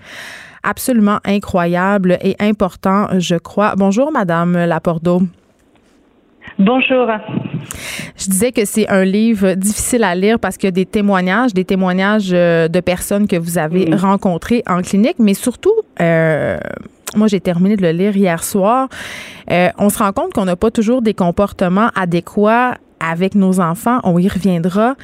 [0.64, 3.74] absolument incroyable et important, je crois.
[3.76, 5.26] Bonjour, Madame Laporte d'Aube.
[6.58, 7.08] Bonjour.
[8.16, 11.52] Je disais que c'est un livre difficile à lire parce qu'il y a des témoignages,
[11.52, 16.56] des témoignages euh, de personnes que vous avez rencontrées en clinique, mais surtout, euh,
[17.16, 18.88] moi j'ai terminé de le lire hier soir,
[19.50, 23.98] euh, on se rend compte qu'on n'a pas toujours des comportements adéquats avec nos enfants,
[24.04, 24.94] on y reviendra.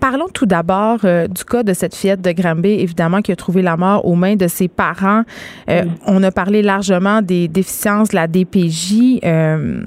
[0.00, 3.62] Parlons tout d'abord euh, du cas de cette fillette de Granby, évidemment, qui a trouvé
[3.62, 5.22] la mort aux mains de ses parents.
[5.70, 9.20] Euh, On a parlé largement des déficiences de la DPJ.
[9.24, 9.82] Euh,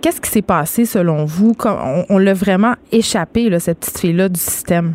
[0.00, 1.54] Qu'est-ce qui s'est passé selon vous?
[1.64, 4.94] On, on l'a vraiment échappé, là, cette petite fille-là, du système?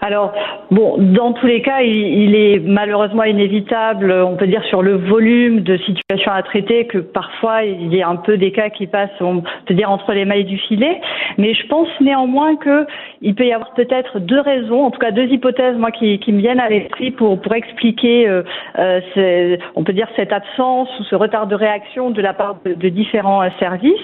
[0.00, 0.32] Alors,
[0.70, 5.60] bon, dans tous les cas, il, est malheureusement inévitable, on peut dire, sur le volume
[5.60, 9.10] de situations à traiter, que parfois il y a un peu des cas qui passent,
[9.20, 11.00] on peut dire, entre les mailles du filet.
[11.38, 12.86] Mais je pense néanmoins que
[13.22, 16.32] il peut y avoir peut-être deux raisons, en tout cas deux hypothèses, moi, qui, qui
[16.32, 18.42] me viennent à l'esprit pour, pour expliquer, euh,
[18.78, 22.74] euh, on peut dire, cette absence ou ce retard de réaction de la part de,
[22.74, 23.94] de différents euh, services.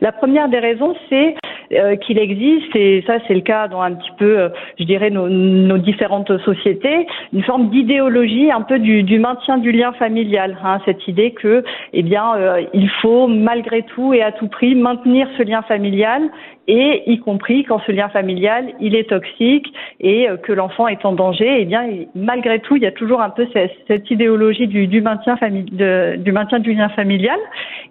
[0.00, 1.36] La première des raisons, c'est
[1.74, 4.48] euh, qu'il existe, et ça c'est le cas dans un petit peu, euh,
[4.78, 10.58] je dirais, nos, différentes sociétés, une forme d'idéologie un peu du, maintien du lien familial.
[10.62, 14.74] hein, cette idée que, eh bien, euh, il faut malgré tout et à tout prix
[14.74, 16.22] maintenir ce lien familial,
[16.68, 19.66] et y compris quand ce lien familial il est toxique
[19.98, 21.56] et que l'enfant est en danger.
[21.58, 26.32] Eh bien, malgré tout, il y a toujours un peu cette, idéologie du, maintien du
[26.32, 27.40] maintien du lien familial.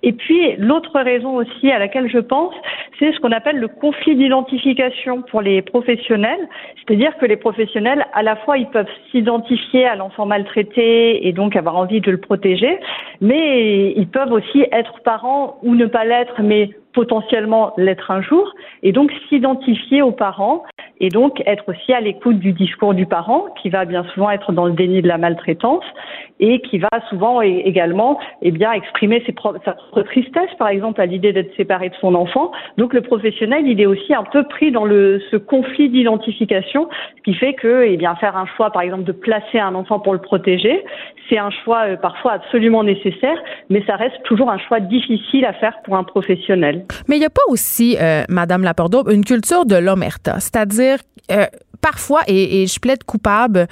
[0.04, 2.54] Et puis l'autre raison aussi à laquelle je pense,
[2.98, 6.48] c'est ce qu'on appelle le conflit d'identification pour les professionnels.
[6.78, 11.56] C'est-à-dire que les professionnels, à la fois, ils peuvent s'identifier à l'enfant maltraité et donc
[11.56, 12.80] avoir envie de le protéger,
[13.22, 18.54] mais ils peuvent aussi être parents ou ne pas l'être, mais potentiellement l'être un jour,
[18.84, 20.64] et donc s'identifier aux parents
[21.00, 24.52] et donc être aussi à l'écoute du discours du parent qui va bien souvent être
[24.52, 25.84] dans le déni de la maltraitance
[26.40, 29.34] et qui va souvent également eh bien exprimer ses
[29.66, 32.52] sa propre tristesse par exemple à l'idée d'être séparé de son enfant.
[32.78, 36.88] Donc le professionnel, il est aussi un peu pris dans le ce conflit d'identification,
[37.18, 40.00] ce qui fait que eh bien faire un choix par exemple de placer un enfant
[40.00, 40.84] pour le protéger,
[41.30, 43.38] c'est un choix euh, parfois absolument nécessaire,
[43.70, 46.81] mais ça reste toujours un choix difficile à faire pour un professionnel.
[47.08, 50.98] Mais il n'y a pas aussi, euh, Madame Laporte, une culture de l'omerta, c'est-à-dire
[51.32, 51.46] euh,
[51.82, 53.68] parfois, et, je plaide coupable,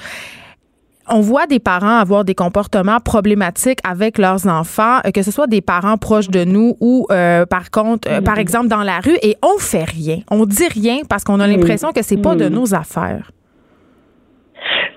[1.12, 5.62] on voit des parents avoir des comportements problématiques avec leurs enfants, que ce soit des
[5.62, 9.86] parents proches de nous ou par contre, par exemple dans la rue, et on fait
[9.86, 13.32] rien, on dit rien parce qu'on a l'impression que c'est pas de nos affaires.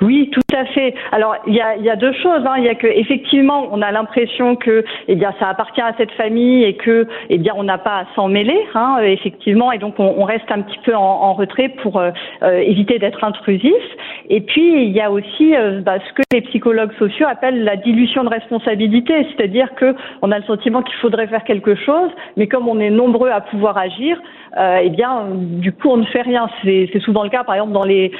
[0.02, 0.94] Oui, tout à fait.
[1.12, 2.42] Alors, il y a, y a, deux choses.
[2.46, 2.54] Hein.
[2.58, 6.12] Il y a que effectivement, on a l'impression que, eh bien, ça appartient à cette
[6.12, 9.98] famille et que, eh bien, on n'a pas à s'en mêler, hein, effectivement, et donc
[9.98, 12.10] on, on, reste un petit peu en, en retrait pour euh,
[12.42, 13.82] euh, éviter d'être intrusif.
[14.28, 17.76] Et puis, il y a aussi euh, bah, ce que les psychologues sociaux appellent la
[17.76, 22.46] dilution de responsabilité, c'est-à-dire que on a le sentiment qu'il faudrait faire quelque chose, mais
[22.46, 24.20] comme on est nombreux à pouvoir agir,
[24.56, 26.48] eh bien, du coup, on ne fait rien.
[26.62, 28.12] C'est souvent le cas, par exemple, dans les,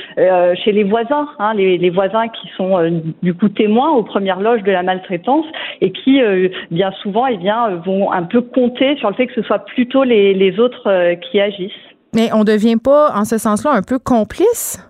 [0.64, 2.90] chez les voisins, hein, les les, voisins qui sont euh,
[3.22, 5.46] du coup témoins aux premières loges de la maltraitance
[5.80, 9.34] et qui euh, bien souvent eh bien vont un peu compter sur le fait que
[9.34, 11.72] ce soit plutôt les, les autres euh, qui agissent.
[12.14, 14.88] Mais on ne devient pas en ce sens-là un peu complice?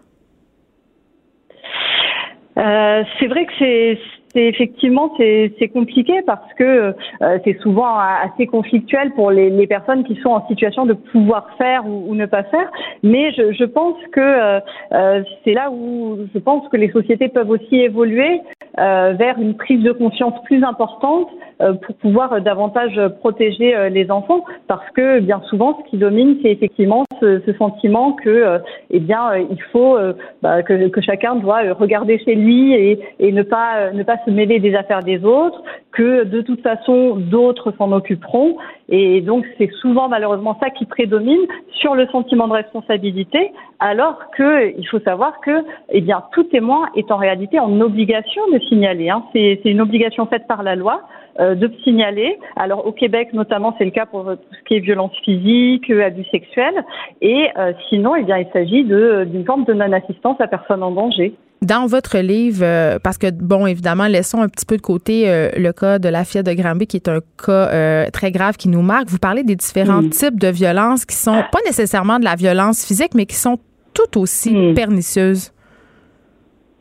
[2.54, 3.98] C'est vrai que c'est
[4.34, 10.16] c'est effectivement c'est compliqué parce que euh, c'est souvent assez conflictuel pour les, personnes qui
[10.16, 12.70] sont en situation de pouvoir faire ou, ne pas faire.
[13.02, 14.60] Mais je, pense que euh,
[14.92, 18.40] euh, c'est là où je pense que les sociétés peuvent aussi évoluer
[18.76, 21.28] vers une prise de conscience plus importante
[21.58, 27.04] pour pouvoir davantage protéger les enfants parce que bien souvent ce qui domine c'est effectivement
[27.20, 29.98] ce, sentiment que eh bien il faut
[30.40, 34.30] bah, que, que, chacun doit regarder chez lui et, et ne pas ne pas se
[34.30, 35.62] mêler des affaires des autres,
[35.92, 38.56] que de toute façon d'autres s'en occuperont.
[38.88, 41.46] Et donc c'est souvent malheureusement ça qui prédomine
[41.80, 46.88] sur le sentiment de responsabilité, alors que il faut savoir que eh bien tout témoin
[46.96, 49.10] est en réalité en obligation de signaler.
[49.10, 49.24] Hein.
[49.32, 51.02] C'est une obligation faite par la loi
[51.40, 52.38] euh, de signaler.
[52.56, 56.24] Alors au Québec notamment, c'est le cas pour tout ce qui est violence physique, abus
[56.30, 56.84] sexuels,
[57.20, 61.34] et euh, sinon, eh bien, il s'agit d'une forme de non-assistance à personne en danger.
[61.62, 65.72] Dans votre livre, euh, parce que, bon, évidemment, laissons un petit peu de côté le
[65.72, 69.08] cas de la fille de Granby, qui est un cas très grave qui nous marque,
[69.08, 73.14] vous parlez des différents types de violences qui sont pas nécessairement de la violence physique,
[73.14, 73.58] mais qui sont
[73.94, 74.74] tout aussi hmm.
[74.74, 75.51] pernicieuses.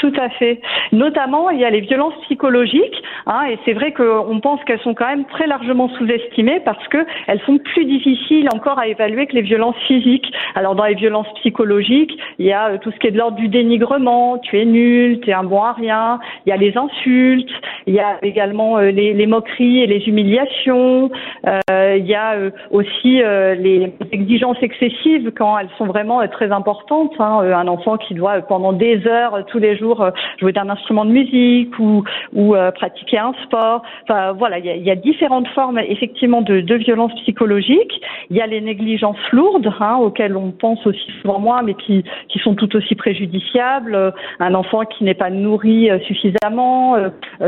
[0.02, 0.60] Tout à fait.
[0.94, 4.96] Notamment, il y a les violences psychologiques, hein, et c'est vrai qu'on pense qu'elles sont
[4.96, 9.36] quand même très largement sous-estimées parce que elles sont plus difficiles encore à évaluer que
[9.36, 10.26] les violences physiques.
[10.56, 13.38] Alors dans les violences psychologiques, il y a euh, tout ce qui est de l'ordre
[13.38, 16.20] du dénigrement, tu es nul, tu es un bon à rien.
[16.48, 17.52] Il y a les insultes,
[17.86, 21.12] il y a également euh, les, les, moqueries et les humiliations.
[21.46, 22.38] Euh, il y a
[22.72, 27.14] aussi les exigences excessives quand elles sont vraiment très importantes.
[27.20, 27.42] Hein.
[27.54, 31.12] Un enfant qui doit pendant des heures tous les jours euh, jouer d'un instrument de
[31.12, 32.04] musique ou,
[32.38, 33.82] euh, pratiquer un sport.
[34.04, 38.02] Enfin voilà, il y a, différentes formes effectivement de, de violence psychologique.
[38.30, 42.04] Il y a les négligences lourdes hein, auxquelles on pense aussi souvent moins, mais qui,
[42.44, 43.94] sont tout aussi préjudiciables.
[43.96, 46.96] Euh, un enfant qui n'est pas nourri suffisamment,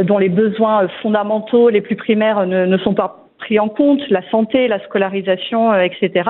[0.03, 4.67] dont les besoins fondamentaux les plus primaires ne sont pas pris en compte, la santé,
[4.67, 6.29] la scolarisation, euh, etc.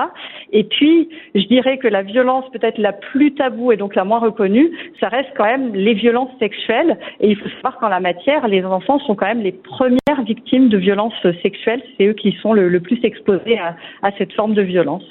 [0.52, 4.18] Et puis, je dirais que la violence peut-être la plus taboue et donc la moins
[4.18, 6.98] reconnue, ça reste quand même les violences sexuelles.
[7.20, 10.68] Et il faut savoir qu'en la matière, les enfants sont quand même les premières victimes
[10.68, 11.82] de violences sexuelles.
[11.96, 13.58] C'est eux qui sont le, plus exposés
[14.02, 15.04] à, cette forme de violence.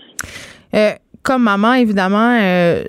[0.76, 0.92] Euh,
[1.24, 2.84] comme maman, évidemment, euh,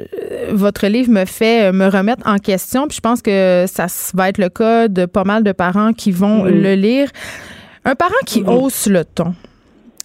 [0.50, 2.88] votre livre me fait me remettre en question.
[2.88, 6.10] Puis je pense que ça va être le cas de pas mal de parents qui
[6.10, 7.08] vont le lire.
[7.86, 8.48] Un parent qui mhm.
[8.48, 9.34] hausse le ton.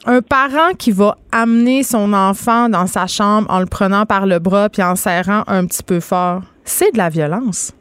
[0.06, 4.40] Un parent qui va amener son enfant dans sa chambre en le prenant par le
[4.40, 7.74] bras puis en serrant un petit peu fort, c'est de la violence.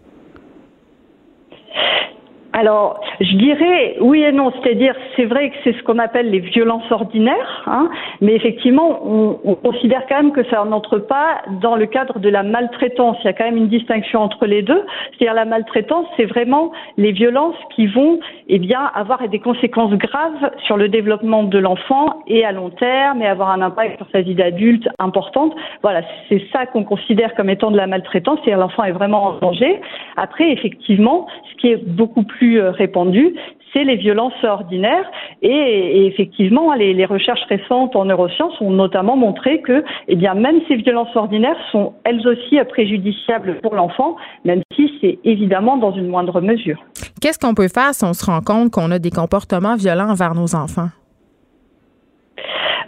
[2.52, 6.40] Alors, je dirais oui et non, c'est-à-dire c'est vrai que c'est ce qu'on appelle les
[6.40, 7.88] violences ordinaires, hein,
[8.20, 12.28] mais effectivement, on, on, considère quand même que ça n'entre pas dans le cadre de
[12.28, 13.16] la maltraitance.
[13.22, 14.82] Il y a quand même une distinction entre les deux.
[15.10, 18.18] C'est-à-dire la maltraitance, c'est vraiment les violences qui vont,
[18.48, 23.22] eh bien, avoir des conséquences graves sur le développement de l'enfant et à long terme,
[23.22, 25.54] et avoir un impact sur sa vie d'adulte importante.
[25.82, 28.38] Voilà, c'est ça qu'on considère comme étant de la maltraitance.
[28.42, 29.80] C'est-à-dire l'enfant est vraiment en danger.
[30.16, 33.34] Après, effectivement, ce qui est beaucoup plus euh, répandu,
[33.72, 35.10] c'est les violences ordinaires.
[35.42, 40.60] Et, effectivement, les, les, recherches récentes en neurosciences ont notamment montré que, eh bien, même
[40.68, 46.08] ces violences ordinaires sont elles aussi préjudiciables pour l'enfant, même si c'est évidemment dans une
[46.08, 46.78] moindre mesure.
[47.20, 50.34] Qu'est-ce qu'on peut faire si on se rend compte qu'on a des comportements violents envers
[50.34, 50.88] nos enfants?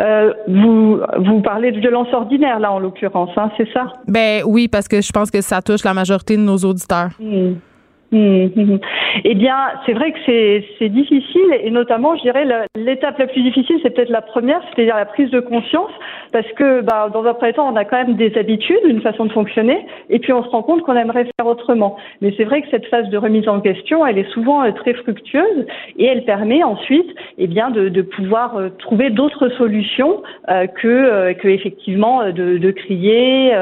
[0.00, 3.92] Euh, vous, vous parlez de violence ordinaire, là, en l'occurrence, hein, c'est ça?
[4.08, 7.10] Ben oui, parce que je pense que ça touche la majorité de nos auditeurs.
[7.20, 7.54] Hmm.
[8.12, 8.78] Hmm, hmm,
[9.22, 9.56] eh bien,
[9.86, 12.44] c'est vrai que c'est difficile et notamment, je dirais,
[12.74, 15.92] l'étape la plus difficile, c'est peut-être la première, c'est-à-dire la prise de conscience,
[16.32, 19.26] parce que bah, dans un premier temps, on a quand même des habitudes, une façon
[19.26, 21.96] de fonctionner, et puis on se rend compte qu'on aimerait faire autrement.
[22.20, 24.94] Mais c'est vrai que cette phase de remise en question, elle est souvent euh, très
[24.94, 30.66] fructueuse et elle permet ensuite, eh bien, de, de pouvoir euh, trouver d'autres solutions euh,
[30.66, 33.52] que, que effectivement de, de crier.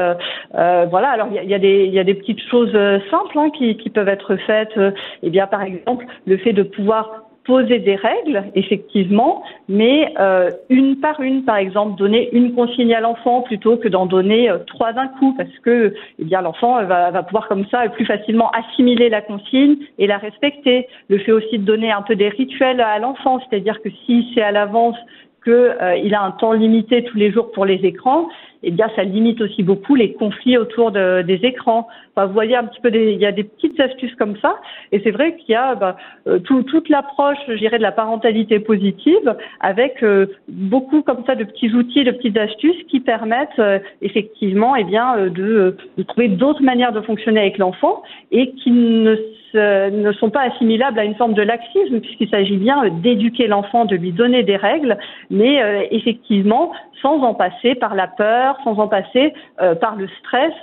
[0.53, 1.09] voilà.
[1.09, 2.71] Alors il y a, des, y a des petites choses
[3.11, 4.91] simples hein, qui, qui peuvent être faites, euh,
[5.23, 10.97] eh bien par exemple le fait de pouvoir poser des règles, effectivement, mais euh, une
[10.97, 14.93] par une, par exemple, donner une consigne à l'enfant plutôt que d'en donner euh, trois
[14.93, 19.09] d'un coup, parce que eh bien l'enfant va, va, pouvoir comme ça plus facilement assimiler
[19.09, 20.87] la consigne et la respecter.
[21.09, 24.43] Le fait aussi de donner un peu des rituels à l'enfant, c'est-à-dire que si c'est
[24.43, 24.97] à l'avance
[25.43, 28.29] qu'il euh, a un temps limité tous les jours pour les écrans,
[28.61, 31.87] eh bien, ça limite aussi beaucoup les conflits autour de, des écrans.
[32.17, 34.57] Vous voyez un petit peu, il y a des petites astuces comme ça,
[34.91, 35.95] et c'est vrai qu'il y a bah,
[36.27, 41.35] euh, tout, toute l'approche, je dirais, de la parentalité positive, avec euh, beaucoup comme ça
[41.35, 43.61] de petits outils, de petites astuces qui permettent
[44.01, 49.15] effectivement, eh bien, de, de trouver d'autres manières de fonctionner avec l'enfant et qui ne
[49.53, 53.95] ne sont pas assimilables à une forme de laxisme, puisqu'il s'agit bien d'éduquer l'enfant, de
[53.95, 54.97] lui donner des règles,
[55.29, 56.71] mais euh, effectivement
[57.01, 60.53] sans en passer par la peur, sans en passer euh, par le stress,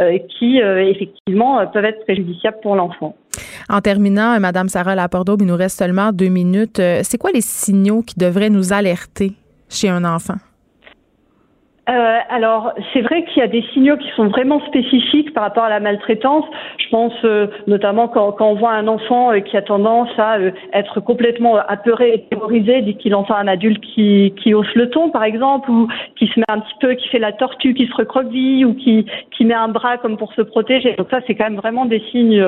[0.00, 3.14] euh, qui effectivement peuvent être préjudiciables pour l'enfant.
[3.68, 6.80] En terminant, Madame Sarah Lapordeau, il nous reste seulement deux minutes.
[7.02, 9.32] C'est quoi les signaux qui devraient nous alerter
[9.68, 10.34] chez un enfant?
[11.88, 15.64] Euh, alors, c'est vrai qu'il y a des signaux qui sont vraiment spécifiques par rapport
[15.64, 16.44] à la maltraitance.
[16.78, 20.38] Je pense euh, notamment quand, quand, on voit un enfant euh, qui a tendance à
[20.38, 24.88] euh, être complètement apeuré et terrorisé dès qu'il entend un adulte qui, qui hausse le
[24.88, 27.86] ton, par exemple, ou qui se met un petit peu, qui fait la tortue, qui
[27.86, 29.04] se recroqueville, ou qui,
[29.36, 30.94] qui met un bras comme pour se protéger.
[30.96, 32.44] Donc ça, c'est quand même vraiment des signes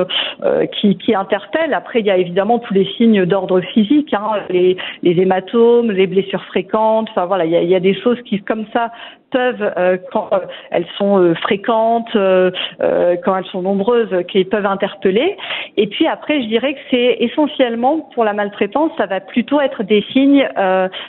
[0.81, 1.75] qui, qui interpellent.
[1.75, 6.07] Après, il y a évidemment tous les signes d'ordre physique, hein, les, les hématomes, les
[6.07, 7.09] blessures fréquentes.
[7.11, 8.91] Enfin voilà, il y a, il y a des choses qui, comme ça,
[9.31, 10.39] peuvent, euh, quand euh,
[10.71, 15.37] elles sont euh, fréquentes, quand elles sont nombreuses, qui peuvent interpeller.
[15.77, 19.83] Et puis après, je dirais que c'est essentiellement pour la maltraitance, ça va plutôt être
[19.83, 20.49] des signes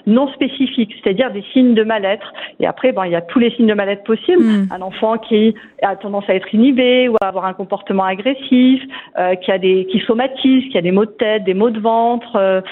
[0.06, 2.34] non spécifiques, c'est-à-dire des signes de mal-être.
[2.60, 4.44] Et après, bon, il y a tous les signes de mal-être possibles.
[4.44, 4.68] Mm.
[4.72, 8.82] Un enfant qui a tendance à être inhibé ou à avoir un comportement agressif,
[9.42, 12.64] qui a des, qui somatise, qui a des maux de tête, des maux de ventre,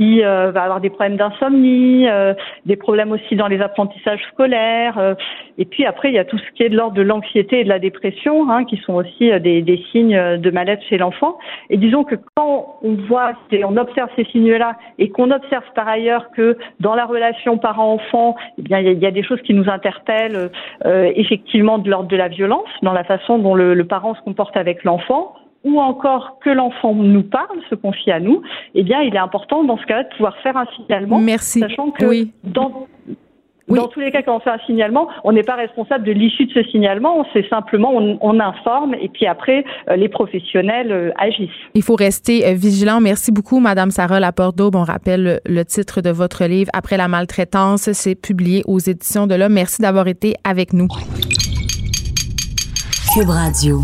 [0.00, 2.32] qui euh, va avoir des problèmes d'insomnie, euh,
[2.64, 4.96] des problèmes aussi dans les apprentissages scolaires.
[4.96, 5.14] Euh,
[5.58, 7.64] et puis après, il y a tout ce qui est de l'ordre de l'anxiété et
[7.64, 11.36] de la dépression, hein, qui sont aussi des, des, signes de mal-être chez l'enfant.
[11.68, 13.32] Et disons que quand on voit,
[13.62, 18.62] on observe ces signes-là, et qu'on observe par ailleurs que dans la relation parent-enfant, eh
[18.62, 20.50] bien, il y, a des choses qui nous interpellent
[20.84, 24.56] effectivement de l'ordre de la violence, dans la façon dont le, le parent se comporte
[24.56, 25.34] avec l'enfant
[25.64, 28.42] ou encore que l'enfant nous parle, se confie à nous,
[28.74, 31.18] eh bien, il est important dans ce cas-là de pouvoir faire un signalement.
[31.18, 31.60] Merci.
[31.60, 32.86] Sachant que dans,
[33.76, 36.46] dans tous les cas, quand on fait un signalement, on n'est pas responsable de l'issue
[36.46, 37.24] de ce signalement.
[37.32, 41.50] C'est simplement, on, informe et puis après, euh, les professionnels euh, agissent.
[41.74, 43.00] Il faut rester euh, vigilant.
[43.00, 44.76] Merci beaucoup, Madame Sarah Laporte-Daube.
[44.76, 47.92] On rappelle le titre de votre livre Après la maltraitance.
[47.92, 49.52] C'est publié aux éditions de l'Homme.
[49.52, 50.88] Merci d'avoir été avec nous.
[53.14, 53.80] Cube Radio.